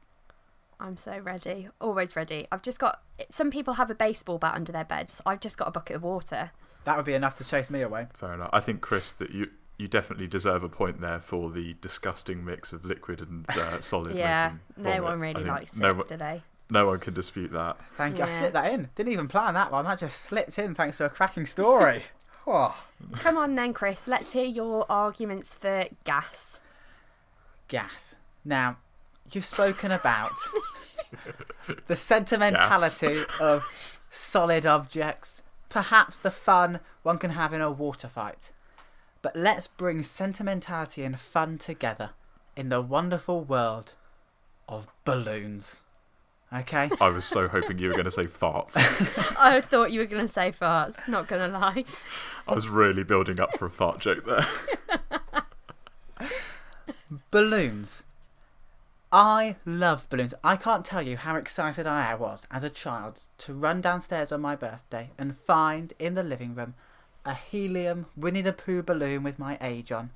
I'm 0.79 0.97
so 0.97 1.19
ready. 1.19 1.69
Always 1.79 2.15
ready. 2.15 2.47
I've 2.51 2.63
just 2.63 2.79
got. 2.79 3.01
Some 3.29 3.51
people 3.51 3.75
have 3.75 3.91
a 3.91 3.95
baseball 3.95 4.39
bat 4.39 4.55
under 4.55 4.71
their 4.71 4.83
beds. 4.83 5.21
I've 5.27 5.41
just 5.41 5.59
got 5.59 5.67
a 5.67 5.71
bucket 5.71 5.97
of 5.97 6.03
water. 6.03 6.51
That 6.85 6.97
would 6.97 7.05
be 7.05 7.13
enough 7.13 7.35
to 7.35 7.43
chase 7.43 7.69
me 7.69 7.81
away. 7.81 8.07
Fair 8.15 8.33
enough. 8.33 8.49
I 8.51 8.61
think 8.61 8.81
Chris 8.81 9.13
that 9.13 9.29
you 9.29 9.51
you 9.79 9.87
definitely 9.87 10.27
deserve 10.27 10.61
a 10.61 10.69
point 10.69 11.01
there 11.01 11.19
for 11.19 11.49
the 11.49 11.73
disgusting 11.81 12.45
mix 12.45 12.71
of 12.71 12.85
liquid 12.85 13.21
and 13.21 13.49
uh, 13.49 13.79
solid. 13.79 14.15
yeah, 14.15 14.53
no 14.77 15.01
one 15.01 15.19
really 15.19 15.43
likes 15.43 15.75
no 15.75 15.89
it, 15.89 15.97
one, 15.97 16.07
do 16.07 16.17
they? 16.17 16.43
no 16.69 16.85
one 16.85 16.99
can 16.99 17.13
dispute 17.13 17.51
that. 17.53 17.77
Thank 17.95 18.19
you. 18.19 18.25
I 18.25 18.29
slipped 18.29 18.53
that 18.53 18.71
in. 18.71 18.89
Didn't 18.93 19.13
even 19.13 19.27
plan 19.27 19.55
that 19.55 19.71
one. 19.71 19.85
That 19.85 19.99
just 19.99 20.21
slipped 20.21 20.59
in 20.59 20.75
thanks 20.75 20.97
to 20.97 21.05
a 21.05 21.09
cracking 21.09 21.45
story. 21.45 22.03
oh, 22.47 22.77
Come 23.13 23.37
on 23.37 23.55
then, 23.55 23.73
Chris. 23.73 24.07
Let's 24.07 24.33
hear 24.33 24.45
your 24.45 24.85
arguments 24.89 25.53
for 25.55 25.85
gas. 26.03 26.59
gas. 27.67 28.15
Now, 28.45 28.77
you've 29.31 29.45
spoken 29.45 29.91
about 29.91 30.33
the 31.87 31.95
sentimentality 31.95 33.23
of 33.39 33.65
solid 34.09 34.65
objects, 34.65 35.41
perhaps 35.69 36.17
the 36.17 36.31
fun 36.31 36.79
one 37.03 37.17
can 37.17 37.31
have 37.31 37.53
in 37.53 37.61
a 37.61 37.71
water 37.71 38.07
fight. 38.07 38.51
But 39.21 39.35
let's 39.35 39.67
bring 39.67 40.03
sentimentality 40.03 41.03
and 41.03 41.19
fun 41.19 41.57
together 41.57 42.11
in 42.55 42.69
the 42.69 42.81
wonderful 42.81 43.41
world 43.41 43.95
of 44.67 44.87
balloons. 45.03 45.81
Okay? 46.53 46.89
I 47.01 47.09
was 47.09 47.25
so 47.25 47.47
hoping 47.47 47.79
you 47.79 47.89
were 47.89 47.93
going 47.93 48.05
to 48.05 48.11
say 48.11 48.25
farts. 48.25 48.75
I 49.39 49.61
thought 49.61 49.91
you 49.91 49.99
were 49.99 50.05
going 50.05 50.25
to 50.25 50.31
say 50.31 50.51
farts. 50.51 51.07
Not 51.07 51.27
going 51.27 51.51
to 51.51 51.57
lie. 51.57 51.83
I 52.47 52.55
was 52.55 52.69
really 52.69 53.03
building 53.03 53.39
up 53.39 53.57
for 53.57 53.65
a 53.65 53.69
fart 53.69 53.99
joke 53.99 54.25
there. 54.25 54.45
balloons. 57.31 58.03
I 59.11 59.55
love 59.65 60.07
balloons. 60.09 60.33
I 60.43 60.55
can't 60.55 60.85
tell 60.85 61.01
you 61.01 61.17
how 61.17 61.35
excited 61.35 61.87
I 61.87 62.13
was 62.15 62.47
as 62.51 62.63
a 62.63 62.69
child 62.69 63.21
to 63.39 63.53
run 63.53 63.81
downstairs 63.81 64.31
on 64.31 64.41
my 64.41 64.55
birthday 64.55 65.09
and 65.17 65.35
find 65.37 65.93
in 65.97 66.13
the 66.13 66.23
living 66.23 66.53
room 66.53 66.75
a 67.25 67.33
helium 67.33 68.05
Winnie 68.15 68.41
the 68.41 68.53
Pooh 68.53 68.81
balloon 68.81 69.23
with 69.23 69.39
my 69.39 69.57
age 69.61 69.91
on 69.91 70.11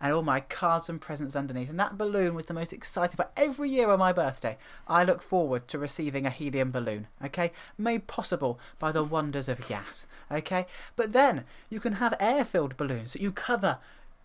and 0.00 0.12
all 0.12 0.22
my 0.22 0.40
cards 0.40 0.88
and 0.88 1.00
presents 1.00 1.34
underneath. 1.34 1.68
And 1.68 1.78
that 1.80 1.98
balloon 1.98 2.34
was 2.34 2.46
the 2.46 2.54
most 2.54 2.72
exciting. 2.72 3.16
But 3.16 3.32
every 3.36 3.70
year 3.70 3.90
on 3.90 3.98
my 3.98 4.12
birthday, 4.12 4.56
I 4.86 5.02
look 5.04 5.22
forward 5.22 5.66
to 5.68 5.78
receiving 5.78 6.26
a 6.26 6.30
helium 6.30 6.70
balloon, 6.70 7.08
okay? 7.24 7.52
Made 7.76 8.06
possible 8.06 8.58
by 8.78 8.92
the 8.92 9.02
wonders 9.02 9.48
of 9.48 9.66
gas, 9.66 10.06
okay? 10.30 10.66
But 10.94 11.12
then 11.12 11.44
you 11.68 11.80
can 11.80 11.94
have 11.94 12.14
air 12.20 12.44
filled 12.44 12.76
balloons 12.76 13.12
that 13.12 13.22
you 13.22 13.32
cover 13.32 13.78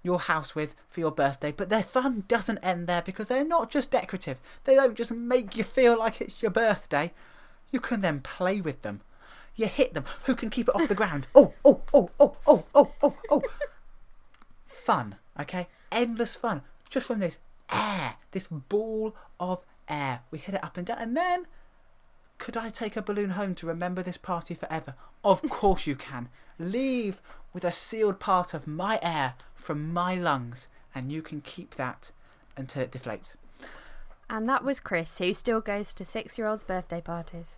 your 0.03 0.19
house 0.19 0.53
with 0.53 0.75
for 0.89 0.99
your 0.99 1.11
birthday, 1.11 1.51
but 1.51 1.69
their 1.69 1.83
fun 1.83 2.25
doesn't 2.27 2.57
end 2.59 2.87
there 2.87 3.01
because 3.01 3.27
they're 3.27 3.45
not 3.45 3.71
just 3.71 3.89
decorative. 3.89 4.37
They 4.65 4.75
don't 4.75 4.95
just 4.97 5.11
make 5.11 5.55
you 5.55 5.63
feel 5.63 5.97
like 5.97 6.21
it's 6.21 6.41
your 6.41 6.51
birthday. 6.51 7.13
You 7.71 7.79
can 7.79 8.01
then 8.01 8.19
play 8.19 8.61
with 8.61 8.81
them. 8.81 9.01
You 9.55 9.67
hit 9.67 9.93
them. 9.93 10.05
Who 10.23 10.35
can 10.35 10.49
keep 10.49 10.67
it 10.67 10.75
off 10.75 10.87
the 10.87 10.95
ground? 10.95 11.27
Oh, 11.35 11.53
oh, 11.63 11.81
oh, 11.93 12.09
oh, 12.19 12.35
oh, 12.47 12.63
oh, 12.73 12.91
oh, 13.01 13.15
oh. 13.29 13.43
Fun, 14.65 15.15
okay? 15.39 15.67
Endless 15.91 16.35
fun. 16.35 16.61
Just 16.89 17.07
from 17.07 17.19
this 17.19 17.37
air, 17.71 18.15
this 18.31 18.47
ball 18.47 19.15
of 19.39 19.61
air. 19.87 20.21
We 20.31 20.39
hit 20.39 20.55
it 20.55 20.63
up 20.63 20.77
and 20.77 20.87
down, 20.87 20.97
and 20.97 21.15
then 21.15 21.45
could 22.39 22.57
I 22.57 22.69
take 22.69 22.97
a 22.97 23.01
balloon 23.01 23.31
home 23.31 23.55
to 23.55 23.67
remember 23.67 24.01
this 24.01 24.17
party 24.17 24.53
forever? 24.53 24.95
Of 25.23 25.41
course 25.49 25.87
you 25.87 25.95
can. 25.95 26.29
Leave 26.59 27.21
with 27.53 27.63
a 27.63 27.71
sealed 27.71 28.19
part 28.19 28.53
of 28.53 28.67
my 28.67 28.99
air 29.01 29.35
from 29.55 29.93
my 29.93 30.15
lungs, 30.15 30.67
and 30.93 31.11
you 31.11 31.21
can 31.21 31.41
keep 31.41 31.75
that 31.75 32.11
until 32.57 32.81
it 32.81 32.91
deflates. 32.91 33.35
And 34.29 34.49
that 34.49 34.63
was 34.63 34.79
Chris, 34.79 35.17
who 35.19 35.33
still 35.33 35.61
goes 35.61 35.93
to 35.93 36.05
six 36.05 36.37
year 36.37 36.47
olds' 36.47 36.63
birthday 36.63 37.01
parties. 37.01 37.55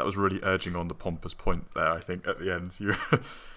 That 0.00 0.06
was 0.06 0.16
really 0.16 0.40
urging 0.42 0.76
on 0.76 0.88
the 0.88 0.94
pompous 0.94 1.34
point 1.34 1.74
there. 1.74 1.92
I 1.92 2.00
think 2.00 2.26
at 2.26 2.38
the 2.38 2.50
end, 2.50 2.74
you. 2.80 2.94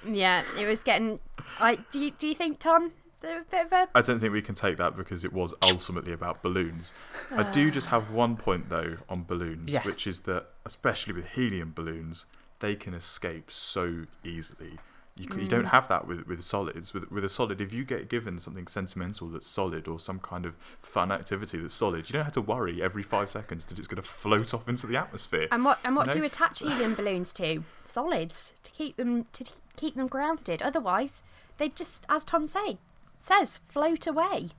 Yeah, 0.05 0.43
it 0.59 0.67
was 0.67 0.81
getting. 0.81 1.21
I 1.57 1.77
do. 1.89 1.99
You, 1.99 2.11
do 2.11 2.27
you 2.27 2.35
think 2.35 2.59
Tom? 2.59 2.91
A 3.23 3.43
bit 3.49 3.67
of 3.67 3.71
a. 3.71 3.87
I 3.95 4.01
don't 4.01 4.19
think 4.19 4.33
we 4.33 4.41
can 4.41 4.53
take 4.53 4.75
that 4.75 4.97
because 4.97 5.23
it 5.23 5.31
was 5.31 5.53
ultimately 5.63 6.11
about 6.11 6.43
balloons. 6.43 6.91
I 7.31 7.49
do 7.49 7.69
ah. 7.69 7.71
just 7.71 7.87
have 7.87 8.11
one 8.11 8.35
point 8.35 8.67
though 8.67 8.97
on 9.07 9.23
balloons, 9.23 9.71
Yes. 9.71 9.85
which 9.85 10.05
is 10.05 10.19
that 10.21 10.47
especially 10.65 11.13
with 11.13 11.27
helium 11.27 11.71
balloons, 11.73 12.25
they 12.59 12.75
can 12.75 12.93
escape 12.93 13.49
so 13.49 14.03
easily. 14.25 14.79
You, 15.15 15.27
c 15.31 15.41
you 15.41 15.47
don't 15.47 15.65
have 15.65 15.87
that 15.89 16.07
with, 16.07 16.25
with 16.27 16.41
solids. 16.43 16.93
With 16.93 17.11
with 17.11 17.23
a 17.23 17.29
solid, 17.29 17.61
if 17.61 17.71
you 17.71 17.83
get 17.85 18.09
given 18.09 18.39
something 18.39 18.65
sentimental 18.67 19.27
that's 19.29 19.45
solid 19.45 19.87
or 19.87 19.99
some 19.99 20.19
kind 20.19 20.43
of 20.45 20.55
fun 20.81 21.11
activity 21.11 21.59
that's 21.59 21.75
solid, 21.75 22.09
you 22.09 22.13
don't 22.13 22.23
have 22.23 22.33
to 22.33 22.41
worry 22.41 22.81
every 22.81 23.03
five 23.03 23.29
seconds 23.29 23.65
that 23.67 23.77
it's 23.77 23.87
going 23.87 24.01
to 24.01 24.07
float 24.07 24.53
off 24.55 24.67
into 24.67 24.87
the 24.87 24.97
atmosphere. 24.97 25.47
And 25.51 25.63
what 25.65 25.77
and 25.83 25.95
what 25.95 26.07
You 26.07 26.13
do 26.13 26.19
you 26.19 26.25
attach 26.25 26.59
helium 26.59 26.95
balloons 26.99 27.31
to? 27.33 27.63
Solids 27.79 28.53
to 28.63 28.71
keep 28.71 28.95
them 28.97 29.25
to 29.33 29.45
keep 29.75 29.95
them 29.95 30.07
grounded. 30.07 30.63
Otherwise, 30.63 31.21
they 31.59 31.69
just, 31.69 32.05
as 32.09 32.25
Tom 32.25 32.47
say, 32.47 32.79
says, 33.27 33.59
float 33.67 34.07
away. 34.07 34.49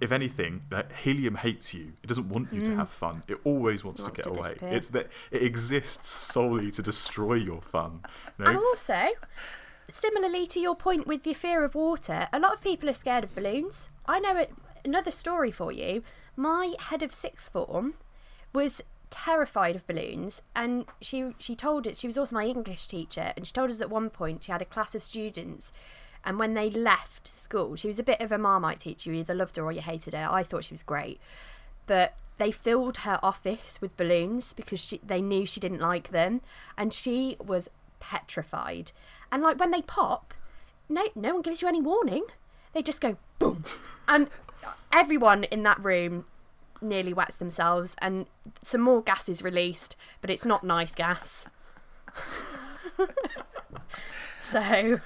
if 0.00 0.12
anything, 0.12 0.62
that 0.70 0.90
helium 1.04 1.34
hates 1.34 1.74
you. 1.74 1.92
It 2.02 2.06
doesn't 2.06 2.28
want 2.28 2.52
you 2.52 2.60
to 2.62 2.76
have 2.76 2.88
fun. 2.90 3.22
It 3.28 3.38
always 3.44 3.84
wants, 3.84 4.00
Mm. 4.00 4.04
wants 4.04 4.16
to 4.18 4.22
to 4.22 4.30
get 4.30 4.38
away. 4.38 4.48
disappear. 4.54 4.72
It's 4.76 4.88
that 4.88 5.06
it 5.32 5.42
exists 5.42 6.08
solely 6.08 6.70
to 6.70 6.80
destroy 6.82 7.34
your 7.34 7.60
fun. 7.60 8.00
You 8.38 8.44
know? 8.44 8.50
And 8.52 8.58
also, 8.58 9.08
similarly 9.92 10.46
to 10.48 10.60
your 10.60 10.74
point 10.74 11.06
with 11.06 11.22
the 11.22 11.34
fear 11.34 11.64
of 11.64 11.74
water, 11.74 12.28
a 12.32 12.38
lot 12.38 12.54
of 12.54 12.62
people 12.62 12.88
are 12.88 12.94
scared 12.94 13.24
of 13.24 13.34
balloons. 13.34 13.88
I 14.06 14.20
know 14.20 14.46
another 14.84 15.10
story 15.10 15.50
for 15.50 15.72
you. 15.72 16.02
My 16.36 16.74
head 16.78 17.02
of 17.02 17.14
sixth 17.14 17.52
form 17.52 17.94
was 18.52 18.80
terrified 19.10 19.76
of 19.76 19.86
balloons, 19.86 20.42
and 20.54 20.86
she 21.00 21.34
she 21.38 21.56
told 21.56 21.86
us 21.86 22.00
she 22.00 22.06
was 22.06 22.18
also 22.18 22.36
my 22.36 22.46
English 22.46 22.86
teacher, 22.86 23.32
and 23.36 23.46
she 23.46 23.52
told 23.52 23.70
us 23.70 23.80
at 23.80 23.90
one 23.90 24.10
point 24.10 24.44
she 24.44 24.52
had 24.52 24.62
a 24.62 24.66
class 24.66 24.94
of 24.94 25.02
students. 25.02 25.72
And 26.22 26.38
when 26.38 26.52
they 26.52 26.68
left 26.68 27.26
school, 27.26 27.76
she 27.76 27.88
was 27.88 27.98
a 27.98 28.02
bit 28.02 28.20
of 28.20 28.30
a 28.30 28.36
marmite 28.36 28.80
teacher. 28.80 29.10
You 29.10 29.20
either 29.20 29.32
loved 29.32 29.56
her 29.56 29.64
or 29.64 29.72
you 29.72 29.80
hated 29.80 30.12
her. 30.12 30.28
I 30.30 30.42
thought 30.42 30.64
she 30.64 30.74
was 30.74 30.82
great 30.82 31.18
but 31.90 32.14
they 32.38 32.52
filled 32.52 32.98
her 32.98 33.18
office 33.20 33.80
with 33.80 33.96
balloons 33.96 34.52
because 34.52 34.78
she, 34.78 35.00
they 35.04 35.20
knew 35.20 35.44
she 35.44 35.58
didn't 35.58 35.80
like 35.80 36.12
them 36.12 36.40
and 36.78 36.92
she 36.92 37.36
was 37.44 37.68
petrified 38.00 38.92
and 39.30 39.42
like 39.42 39.58
when 39.58 39.70
they 39.70 39.82
pop 39.82 40.34
no 40.88 41.04
no 41.14 41.34
one 41.34 41.42
gives 41.42 41.62
you 41.62 41.68
any 41.68 41.80
warning 41.80 42.24
they 42.72 42.82
just 42.82 43.00
go 43.00 43.16
boom 43.38 43.64
and 44.08 44.28
everyone 44.92 45.44
in 45.44 45.62
that 45.62 45.82
room 45.82 46.24
nearly 46.80 47.12
wets 47.12 47.36
themselves 47.36 47.94
and 47.98 48.26
some 48.62 48.80
more 48.80 49.02
gas 49.02 49.28
is 49.28 49.42
released 49.42 49.96
but 50.20 50.30
it's 50.30 50.44
not 50.44 50.64
nice 50.64 50.94
gas 50.94 51.46
so 54.40 55.00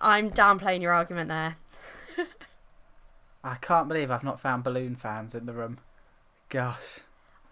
i'm 0.00 0.30
downplaying 0.30 0.80
your 0.80 0.92
argument 0.92 1.28
there 1.28 1.56
I 3.44 3.56
can't 3.56 3.88
believe 3.88 4.10
I've 4.10 4.22
not 4.22 4.40
found 4.40 4.62
balloon 4.62 4.94
fans 4.94 5.34
in 5.34 5.46
the 5.46 5.52
room. 5.52 5.78
Gosh. 6.48 7.00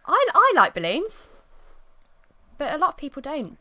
I, 0.06 0.28
I 0.34 0.52
like 0.54 0.74
balloons, 0.74 1.28
but 2.58 2.72
a 2.72 2.78
lot 2.78 2.90
of 2.90 2.96
people 2.96 3.20
don't. 3.20 3.58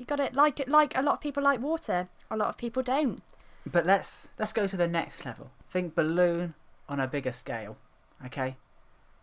You 0.00 0.06
got 0.06 0.18
it 0.18 0.32
like 0.32 0.58
it 0.58 0.66
like 0.66 0.96
a 0.96 1.02
lot 1.02 1.16
of 1.16 1.20
people 1.20 1.42
like 1.42 1.60
water. 1.60 2.08
A 2.30 2.36
lot 2.36 2.48
of 2.48 2.56
people 2.56 2.82
don't. 2.82 3.20
But 3.70 3.84
let's 3.84 4.30
let's 4.38 4.54
go 4.54 4.66
to 4.66 4.74
the 4.74 4.88
next 4.88 5.26
level. 5.26 5.50
Think 5.68 5.94
balloon 5.94 6.54
on 6.88 6.98
a 6.98 7.06
bigger 7.06 7.32
scale. 7.32 7.76
Okay? 8.24 8.56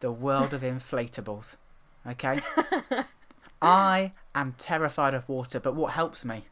The 0.02 0.12
world 0.12 0.54
of 0.54 0.62
inflatables. 0.74 1.56
Okay? 2.08 2.42
I 3.62 4.12
am 4.36 4.54
terrified 4.60 5.16
of 5.16 5.28
water, 5.28 5.60
but 5.60 5.74
what 5.74 5.94
helps 5.94 6.24
me? 6.24 6.44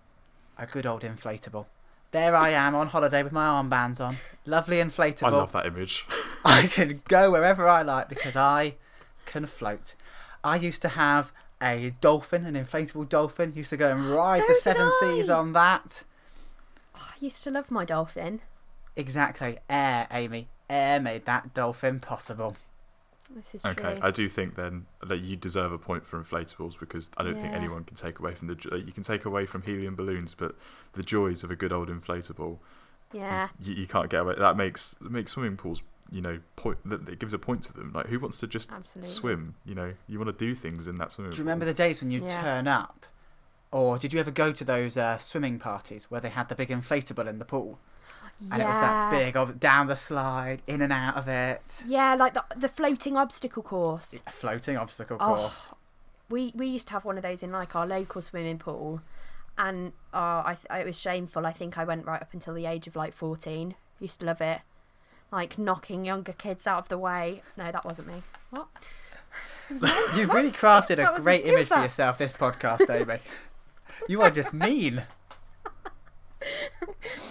A 0.58 0.66
good 0.66 0.88
old 0.88 1.04
inflatable. 1.04 1.68
There 2.10 2.36
I 2.36 2.50
am 2.50 2.74
on 2.74 2.88
holiday 2.88 3.22
with 3.22 3.32
my 3.32 3.46
armbands 3.46 4.02
on. 4.02 4.18
Lovely 4.48 4.78
inflatable. 4.78 5.28
I 5.28 5.30
love 5.30 5.52
that 5.52 5.68
image. 5.68 6.08
I 6.44 6.66
can 6.66 7.04
go 7.08 7.30
wherever 7.30 7.68
I 7.68 7.84
like 7.84 8.10
because 8.10 8.36
I 8.36 8.74
can 9.28 9.46
float. 9.46 9.94
I 10.44 10.56
used 10.56 10.82
to 10.82 10.90
have 10.90 11.32
a 11.66 11.92
dolphin, 12.02 12.46
an 12.46 12.54
inflatable 12.54 13.10
dolphin. 13.10 13.54
Used 13.56 13.72
to 13.72 13.78
go 13.78 13.92
and 13.92 14.06
ride 14.12 14.42
So 14.42 14.48
the 14.48 14.54
did 14.54 14.62
seven 14.62 14.92
seas 15.00 15.30
on 15.30 15.54
that. 15.54 16.04
Oh, 16.96 17.10
I 17.12 17.14
used 17.20 17.44
to 17.44 17.52
love 17.52 17.72
my 17.72 17.84
dolphin. 17.86 18.42
Exactly. 18.96 19.58
Air, 19.70 20.08
Amy. 20.12 20.48
Air 20.70 21.00
made 21.00 21.26
that 21.26 21.54
dolphin 21.54 22.00
possible. 22.00 22.56
This 23.30 23.56
is 23.56 23.66
Okay, 23.66 23.96
true. 23.96 24.04
I 24.04 24.12
do 24.12 24.30
think 24.30 24.56
then 24.56 24.86
that 25.06 25.20
you 25.22 25.36
deserve 25.36 25.72
a 25.72 25.78
point 25.78 26.06
for 26.06 26.22
inflatables 26.22 26.80
because 26.80 27.10
I 27.18 27.24
don't 27.24 27.40
think 27.40 27.54
anyone 27.54 27.84
can 27.84 27.98
take 27.98 28.20
away 28.20 28.36
from 28.36 28.48
the. 28.48 28.84
You 28.86 28.92
can 28.94 29.04
take 29.04 29.26
away 29.26 29.46
from 29.46 29.64
helium 29.64 29.96
balloons, 29.96 30.36
but 30.36 30.56
the 30.94 31.02
joys 31.02 31.44
of 31.44 31.50
a 31.50 31.56
good 31.56 31.74
old 31.74 31.90
inflatable, 31.90 32.60
yeah. 33.12 33.50
you, 33.60 33.74
you 33.74 33.88
can't 33.88 34.10
get 34.10 34.22
away. 34.22 34.36
That 34.38 34.56
makes 34.56 34.96
makes 35.02 35.32
swimming 35.32 35.58
pools, 35.58 35.82
you 36.12 36.22
know, 36.22 36.40
point 36.56 36.78
that 36.86 37.08
it 37.10 37.20
gives 37.20 37.34
a 37.34 37.40
point 37.40 37.64
to 37.64 37.74
them. 37.74 37.92
Like 37.94 38.08
who 38.08 38.20
wants 38.20 38.40
to 38.40 38.48
just 38.48 38.72
Absolutely. 38.72 39.10
swim? 39.10 39.56
You 39.66 39.76
know, 39.76 39.94
you 40.08 40.20
want 40.20 40.38
to 40.38 40.46
do 40.46 40.54
things 40.56 40.88
in 40.88 40.98
that 40.98 41.12
swimming. 41.12 41.32
Do 41.32 41.38
you 41.38 41.44
remember 41.44 41.66
pool. 41.66 41.74
the 41.74 41.78
days 41.78 42.02
when 42.02 42.12
you 42.12 42.24
Yeah. 42.24 42.42
turn 42.42 42.68
up? 42.68 43.06
Or 43.72 43.98
did 43.98 44.14
you 44.14 44.20
ever 44.20 44.32
go 44.32 44.52
to 44.54 44.64
those 44.64 44.96
uh, 44.96 45.18
swimming 45.18 45.60
parties 45.60 46.06
where 46.10 46.22
they 46.22 46.30
had 46.30 46.48
the 46.48 46.56
big 46.56 46.70
inflatable 46.70 47.28
in 47.28 47.40
the 47.40 47.46
pool? 47.46 47.80
And 48.52 48.62
it 48.62 48.66
was 48.66 48.76
that 48.76 49.12
big 49.12 49.36
of 49.38 49.60
down 49.62 49.88
the 49.88 49.96
slide, 49.96 50.62
in 50.68 50.82
and 50.82 50.92
out 50.92 51.16
of 51.16 51.28
it. 51.30 51.84
Yeah, 51.88 52.16
like 52.16 52.34
the 52.34 52.44
the 52.56 52.68
floating 52.70 53.16
obstacle 53.16 53.64
course. 53.64 54.20
A 54.28 54.32
floating 54.32 54.76
obstacle 54.78 55.18
Oh, 55.22 55.36
course. 55.36 55.72
We 56.30 56.52
we 56.54 56.68
used 56.68 56.88
to 56.88 56.94
have 56.94 57.06
one 57.06 57.16
of 57.18 57.24
those 57.24 57.44
in 57.44 57.52
like 57.52 57.76
our 57.78 57.88
local 57.88 58.22
swimming 58.22 58.58
pool, 58.60 59.02
and 59.58 59.94
uh, 60.14 60.44
I 60.46 60.58
th- 60.62 60.82
it 60.82 60.86
was 60.86 61.00
shameful. 61.00 61.46
I 61.46 61.54
think 61.54 61.78
I 61.78 61.86
went 61.86 62.06
right 62.06 62.22
up 62.22 62.34
until 62.34 62.54
the 62.54 62.66
age 62.66 62.88
of 62.88 62.96
like 62.98 63.14
fourteen. 63.14 63.76
Used 64.02 64.20
to 64.20 64.26
love 64.26 64.42
it, 64.42 64.60
like 65.32 65.58
knocking 65.58 66.06
younger 66.06 66.34
kids 66.34 66.68
out 66.68 66.80
of 66.80 66.90
the 66.90 66.98
way. 66.98 67.42
No, 67.58 67.72
that 67.72 67.86
wasn't 67.86 68.08
me. 68.08 68.24
What? 68.50 68.68
You've 70.16 70.30
really 70.30 70.52
crafted 70.52 71.06
a 71.06 71.12
was- 71.12 71.22
great 71.22 71.46
image 71.46 71.68
for 71.68 71.82
yourself 71.82 72.18
this 72.18 72.34
podcast, 72.34 72.90
Amy. 72.90 73.20
you 74.08 74.22
are 74.22 74.32
just 74.32 74.54
mean. 74.54 75.04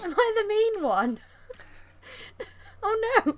Am 0.02 0.14
I 0.16 0.34
the 0.36 0.48
mean 0.48 0.82
one? 0.82 1.20
oh 2.82 3.22
no. 3.24 3.36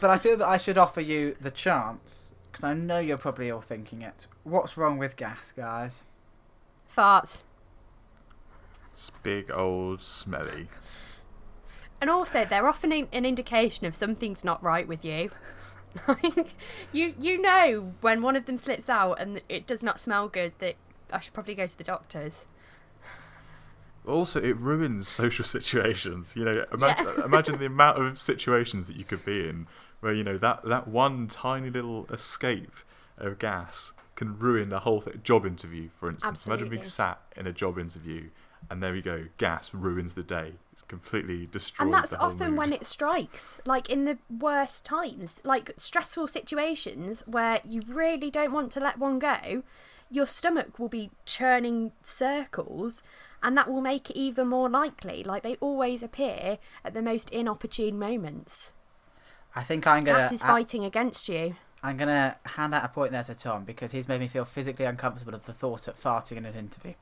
But 0.00 0.10
I 0.10 0.18
feel 0.18 0.36
that 0.36 0.48
I 0.48 0.58
should 0.58 0.76
offer 0.76 1.00
you 1.00 1.36
the 1.40 1.50
chance, 1.50 2.34
because 2.50 2.64
I 2.64 2.74
know 2.74 2.98
you're 2.98 3.16
probably 3.16 3.50
all 3.50 3.62
thinking 3.62 4.02
it. 4.02 4.26
What's 4.42 4.76
wrong 4.76 4.98
with 4.98 5.16
gas, 5.16 5.52
guys? 5.56 6.04
Farts. 6.94 7.38
It's 8.90 9.10
big 9.10 9.50
old 9.50 10.02
smelly. 10.02 10.68
And 12.04 12.10
also, 12.10 12.44
they're 12.44 12.68
often 12.68 12.92
in- 12.92 13.08
an 13.14 13.24
indication 13.24 13.86
of 13.86 13.96
something's 13.96 14.44
not 14.44 14.62
right 14.62 14.86
with 14.86 15.06
you. 15.06 15.30
Like, 16.06 16.54
you 16.92 17.14
you 17.18 17.40
know 17.40 17.94
when 18.02 18.20
one 18.20 18.36
of 18.36 18.44
them 18.44 18.58
slips 18.58 18.90
out 18.90 19.14
and 19.20 19.40
it 19.48 19.66
does 19.66 19.82
not 19.82 19.98
smell 19.98 20.28
good 20.28 20.52
that 20.58 20.74
I 21.10 21.20
should 21.20 21.32
probably 21.32 21.54
go 21.54 21.66
to 21.66 21.78
the 21.78 21.84
doctors. 21.84 22.44
Also, 24.06 24.42
it 24.42 24.58
ruins 24.58 25.08
social 25.08 25.44
situations. 25.56 26.34
You 26.36 26.44
know, 26.44 26.66
imagine, 26.72 27.06
uh, 27.06 27.24
imagine 27.24 27.58
the 27.58 27.66
amount 27.66 28.02
of 28.02 28.18
situations 28.18 28.86
that 28.88 28.96
you 28.96 29.04
could 29.04 29.24
be 29.24 29.48
in 29.48 29.66
where 30.00 30.12
you 30.12 30.24
know 30.24 30.36
that 30.36 30.64
that 30.66 30.86
one 30.88 31.26
tiny 31.26 31.70
little 31.70 32.06
escape 32.10 32.74
of 33.16 33.38
gas 33.38 33.94
can 34.14 34.38
ruin 34.38 34.68
the 34.68 34.80
whole 34.80 35.00
thing. 35.00 35.20
Job 35.22 35.46
interview, 35.46 35.88
for 35.88 36.10
instance. 36.10 36.44
Imagine 36.44 36.68
being 36.68 36.82
sat 36.82 37.20
in 37.34 37.46
a 37.46 37.52
job 37.52 37.78
interview, 37.78 38.28
and 38.68 38.82
there 38.82 38.92
we 38.92 39.00
go. 39.00 39.28
Gas 39.38 39.72
ruins 39.72 40.14
the 40.16 40.22
day. 40.22 40.54
It's 40.74 40.82
completely 40.82 41.46
destroyed. 41.46 41.86
And 41.86 41.94
that's 41.94 42.10
the 42.10 42.16
whole 42.16 42.32
often 42.32 42.50
mood. 42.50 42.58
when 42.58 42.72
it 42.72 42.84
strikes, 42.84 43.58
like 43.64 43.88
in 43.88 44.06
the 44.06 44.18
worst 44.28 44.84
times, 44.84 45.40
like 45.44 45.70
stressful 45.76 46.26
situations 46.26 47.22
where 47.28 47.60
you 47.64 47.82
really 47.86 48.28
don't 48.28 48.50
want 48.50 48.72
to 48.72 48.80
let 48.80 48.98
one 48.98 49.20
go, 49.20 49.62
your 50.10 50.26
stomach 50.26 50.80
will 50.80 50.88
be 50.88 51.12
churning 51.24 51.92
circles, 52.02 53.04
and 53.40 53.56
that 53.56 53.70
will 53.70 53.82
make 53.82 54.10
it 54.10 54.16
even 54.18 54.48
more 54.48 54.68
likely. 54.68 55.22
Like 55.22 55.44
they 55.44 55.54
always 55.60 56.02
appear 56.02 56.58
at 56.84 56.92
the 56.92 57.02
most 57.02 57.30
inopportune 57.30 57.96
moments. 57.96 58.72
I 59.54 59.62
think 59.62 59.86
I'm 59.86 60.02
gonna 60.02 60.22
Gas 60.22 60.32
is 60.32 60.42
I- 60.42 60.48
fighting 60.48 60.84
against 60.84 61.28
you. 61.28 61.54
I'm 61.84 61.96
gonna 61.96 62.36
hand 62.46 62.74
out 62.74 62.84
a 62.84 62.88
point 62.88 63.12
there 63.12 63.22
to 63.22 63.34
Tom 63.36 63.62
because 63.62 63.92
he's 63.92 64.08
made 64.08 64.18
me 64.18 64.26
feel 64.26 64.44
physically 64.44 64.86
uncomfortable 64.86 65.36
at 65.36 65.46
the 65.46 65.52
thought 65.52 65.86
of 65.86 66.02
farting 66.02 66.38
in 66.38 66.46
an 66.46 66.56
interview. 66.56 66.94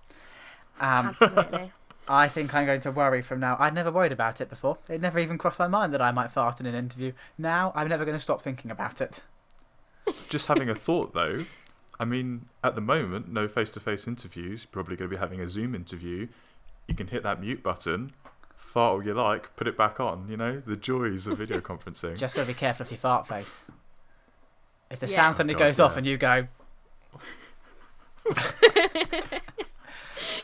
Um, 0.81 1.09
Absolutely. 1.09 1.73
I 2.09 2.29
think 2.29 2.55
I'm 2.55 2.67
going 2.67 2.81
to 2.81 2.91
worry 2.91 3.23
from 3.23 3.41
now. 3.41 3.57
I'd 3.61 3.75
never 3.75 3.91
worried 3.91 4.13
about 4.13 4.41
it 4.41 4.49
before. 4.49 4.79
It 4.89 5.01
never 5.01 5.19
even 5.19 5.39
crossed 5.39 5.59
my 5.59 5.69
mind 5.69 5.95
that 5.95 6.03
I 6.03 6.11
might 6.13 6.31
fart 6.33 6.59
in 6.61 6.67
an 6.67 6.75
interview. 6.75 7.13
Now 7.39 7.73
I'm 7.75 7.89
never 7.89 8.05
going 8.05 8.17
to 8.17 8.23
stop 8.23 8.43
thinking 8.43 8.71
about 8.71 9.01
it. 9.01 9.23
Just 10.29 10.49
having 10.49 10.69
a 10.69 10.75
thought 10.75 11.15
though. 11.15 11.45
I 12.01 12.05
mean, 12.05 12.47
at 12.65 12.75
the 12.75 12.81
moment, 12.81 13.31
no 13.33 13.47
face-to-face 13.47 14.09
interviews. 14.09 14.65
Probably 14.65 14.97
going 14.97 15.09
to 15.09 15.17
be 15.17 15.21
having 15.21 15.41
a 15.41 15.47
Zoom 15.47 15.75
interview. 15.75 16.27
You 16.89 16.95
can 16.97 17.07
hit 17.07 17.23
that 17.23 17.41
mute 17.41 17.63
button, 17.63 18.13
fart 18.57 18.93
all 18.95 19.05
you 19.05 19.15
like, 19.15 19.55
put 19.55 19.69
it 19.69 19.77
back 19.79 20.01
on. 20.01 20.27
You 20.29 20.37
know 20.37 20.61
the 20.67 20.77
joys 20.77 21.29
of 21.29 21.39
video 21.39 21.61
conferencing. 21.71 22.17
Just 22.19 22.35
got 22.35 22.43
to 22.43 22.47
be 22.49 22.55
careful 22.55 22.83
of 22.85 22.91
your 22.91 22.99
fart 22.99 23.29
face. 23.29 23.63
If 24.91 24.99
the 24.99 25.07
Yeah. 25.07 25.15
sound 25.17 25.35
Oh, 25.35 25.37
suddenly 25.37 25.55
God, 25.55 25.61
goes 25.61 25.79
off 25.81 25.97
and 25.97 26.05
you 26.07 26.17
go, 26.17 26.49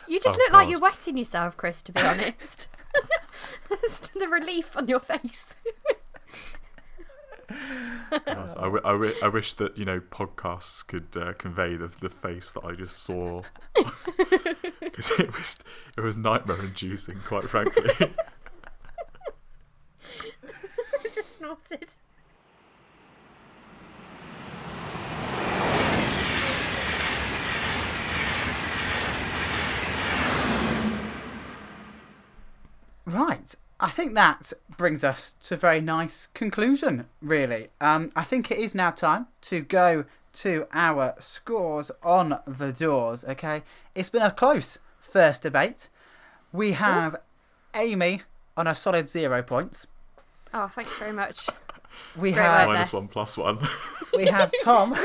You 0.09 0.19
just 0.19 0.37
Oh, 0.39 0.43
look 0.43 0.53
like 0.53 0.69
you're 0.69 0.79
wetting 0.79 1.17
yourself, 1.17 1.55
Chris, 1.55 1.81
to 1.83 1.91
be 1.91 2.01
honest. 2.01 2.67
the 4.19 4.27
relief 4.27 4.75
on 4.75 4.87
your 4.87 4.99
face. 4.99 5.45
God, 8.11 8.21
I, 8.27 8.63
w- 8.63 8.81
I, 8.83 8.91
w- 8.91 9.13
I 9.23 9.27
wish 9.27 9.53
that 9.55 9.77
you 9.77 9.85
know 9.85 9.99
podcasts 9.99 10.85
could 10.85 11.15
uh, 11.15 11.33
convey 11.33 11.75
the 11.75 11.87
the 11.87 12.09
face 12.09 12.51
that 12.51 12.63
I 12.63 12.73
just 12.73 13.01
saw 13.01 13.41
because 14.81 15.11
it 15.19 15.35
was 15.35 15.57
it 15.97 16.01
was 16.01 16.17
nightmare 16.17 16.59
inducing, 16.59 17.19
quite 17.25 17.45
frankly. 17.45 17.91
I 21.03 21.09
just 21.13 21.37
snorted. 21.37 21.95
Right. 33.05 33.55
I 33.89 33.91
think 33.91 34.13
that 34.13 34.53
brings 34.77 35.03
us 35.03 35.33
to 35.45 35.55
a 35.55 35.57
very 35.57 35.81
nice 35.81 36.29
conclusion, 36.35 37.07
really. 37.23 37.69
Um, 37.81 38.11
I 38.15 38.23
think 38.23 38.51
it 38.51 38.59
is 38.59 38.75
now 38.75 38.91
time 38.91 39.25
to 39.41 39.61
go 39.61 40.05
to 40.33 40.67
our 40.75 41.15
scores 41.17 41.89
on 42.03 42.39
the 42.45 42.71
doors, 42.71 43.25
okay? 43.25 43.63
It's 43.95 44.11
been 44.11 44.21
a 44.21 44.29
close 44.29 44.77
first 45.01 45.41
debate. 45.41 45.89
We 46.53 46.73
have 46.73 47.15
Amy 47.73 48.21
on 48.55 48.67
a 48.67 48.75
solid 48.75 49.09
zero 49.09 49.41
points. 49.41 49.87
Oh, 50.53 50.67
thanks 50.67 50.95
very 50.99 51.11
much. 51.13 51.47
We 52.15 52.31
Great 52.31 52.43
have 52.43 52.67
Minus 52.67 52.93
one, 52.93 53.07
plus 53.07 53.39
one. 53.39 53.57
we 54.15 54.27
have 54.27 54.51
Tom. 54.63 54.95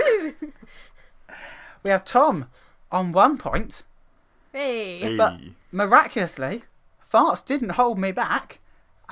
we 1.82 1.88
have 1.88 2.04
Tom 2.04 2.48
on 2.92 3.12
one 3.12 3.38
point. 3.38 3.84
Hey. 4.52 5.16
But- 5.16 5.40
Miraculously, 5.72 6.64
farts 7.10 7.42
didn't 7.42 7.70
hold 7.70 7.98
me 7.98 8.12
back, 8.12 8.58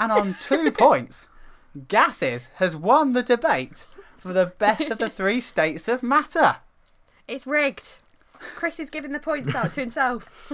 and 0.03 0.13
on 0.13 0.37
two 0.41 0.71
points, 0.73 1.29
gases 1.89 2.51
has 2.57 2.77
won 2.77 3.13
the 3.13 3.23
debate 3.23 3.87
for 4.19 4.33
the 4.33 4.47
best 4.47 4.91
of 4.91 4.99
the 4.99 5.11
three 5.19 5.41
states 5.41 5.89
of 5.89 6.03
matter. 6.03 6.57
It's 7.29 7.47
rigged. 7.47 7.97
Chris 8.39 8.81
is 8.81 8.91
giving 8.91 9.13
the 9.13 9.21
points 9.21 9.55
out 9.55 9.73
to 9.75 9.81
himself. 9.81 10.53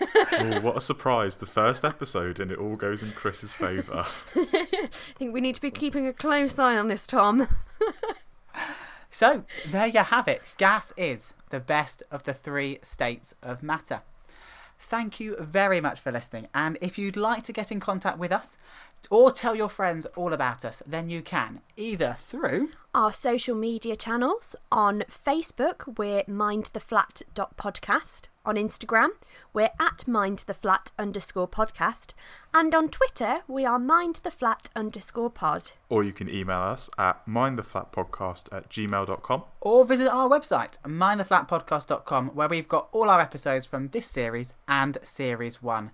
oh, 0.00 0.60
what 0.60 0.76
a 0.76 0.80
surprise! 0.80 1.36
The 1.36 1.46
first 1.46 1.84
episode, 1.84 2.38
and 2.38 2.52
it 2.52 2.58
all 2.58 2.76
goes 2.76 3.02
in 3.02 3.10
Chris's 3.10 3.54
favour. 3.54 4.06
I 4.36 4.88
think 5.18 5.34
we 5.34 5.40
need 5.40 5.56
to 5.56 5.60
be 5.60 5.72
keeping 5.72 6.06
a 6.06 6.12
close 6.12 6.58
eye 6.60 6.76
on 6.76 6.86
this, 6.86 7.08
Tom. 7.08 7.48
So 9.12 9.44
there 9.70 9.86
you 9.86 10.00
have 10.00 10.26
it. 10.26 10.54
Gas 10.56 10.92
is 10.96 11.34
the 11.50 11.60
best 11.60 12.02
of 12.10 12.24
the 12.24 12.32
three 12.32 12.78
states 12.82 13.34
of 13.42 13.62
matter. 13.62 14.00
Thank 14.82 15.20
you 15.20 15.36
very 15.38 15.80
much 15.80 16.00
for 16.00 16.10
listening. 16.10 16.48
And 16.52 16.76
if 16.80 16.98
you'd 16.98 17.16
like 17.16 17.44
to 17.44 17.52
get 17.52 17.70
in 17.70 17.80
contact 17.80 18.18
with 18.18 18.32
us 18.32 18.58
or 19.10 19.30
tell 19.30 19.54
your 19.54 19.68
friends 19.68 20.06
all 20.16 20.32
about 20.32 20.64
us, 20.64 20.82
then 20.84 21.08
you 21.08 21.22
can 21.22 21.60
either 21.76 22.16
through 22.18 22.70
Our 22.94 23.10
social 23.10 23.54
media 23.54 23.96
channels 23.96 24.54
on 24.70 25.04
Facebook, 25.08 25.96
we're 25.96 26.24
mindtheflat.podcast. 26.24 28.24
On 28.44 28.56
Instagram, 28.56 29.08
we're 29.54 29.70
at 29.80 30.04
mindtheflat 30.06 30.90
underscore 30.98 31.48
podcast. 31.48 32.12
And 32.52 32.74
on 32.74 32.90
Twitter, 32.90 33.44
we 33.48 33.64
are 33.64 33.78
mindtheflat 33.78 34.68
underscore 34.76 35.30
pod. 35.30 35.70
or 35.88 36.04
you 36.04 36.12
can 36.12 36.28
email 36.28 36.58
us 36.58 36.90
at 36.98 37.24
mindtheflatpodcast 37.26 38.54
at 38.54 38.68
gmail.com. 38.68 39.44
or 39.62 39.86
visit 39.86 40.08
our 40.08 40.28
website, 40.28 40.76
mindtheflatpodcast.com, 40.84 42.28
where 42.34 42.48
we've 42.48 42.68
got 42.68 42.90
all 42.92 43.08
our 43.08 43.22
episodes 43.22 43.64
from 43.64 43.88
this 43.88 44.06
series 44.06 44.52
and 44.68 44.98
series 45.02 45.62
one. 45.62 45.92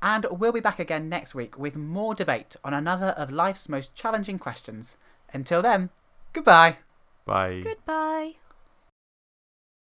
And 0.00 0.24
we'll 0.30 0.52
be 0.52 0.60
back 0.60 0.78
again 0.78 1.10
next 1.10 1.34
week 1.34 1.58
with 1.58 1.76
more 1.76 2.14
debate 2.14 2.56
on 2.64 2.72
another 2.72 3.08
of 3.18 3.30
life's 3.30 3.68
most 3.68 3.94
challenging 3.94 4.38
questions. 4.38 4.96
Until 5.34 5.60
then, 5.60 5.90
goodbye. 6.32 6.76
Bye. 7.26 7.60
Goodbye. 7.62 8.34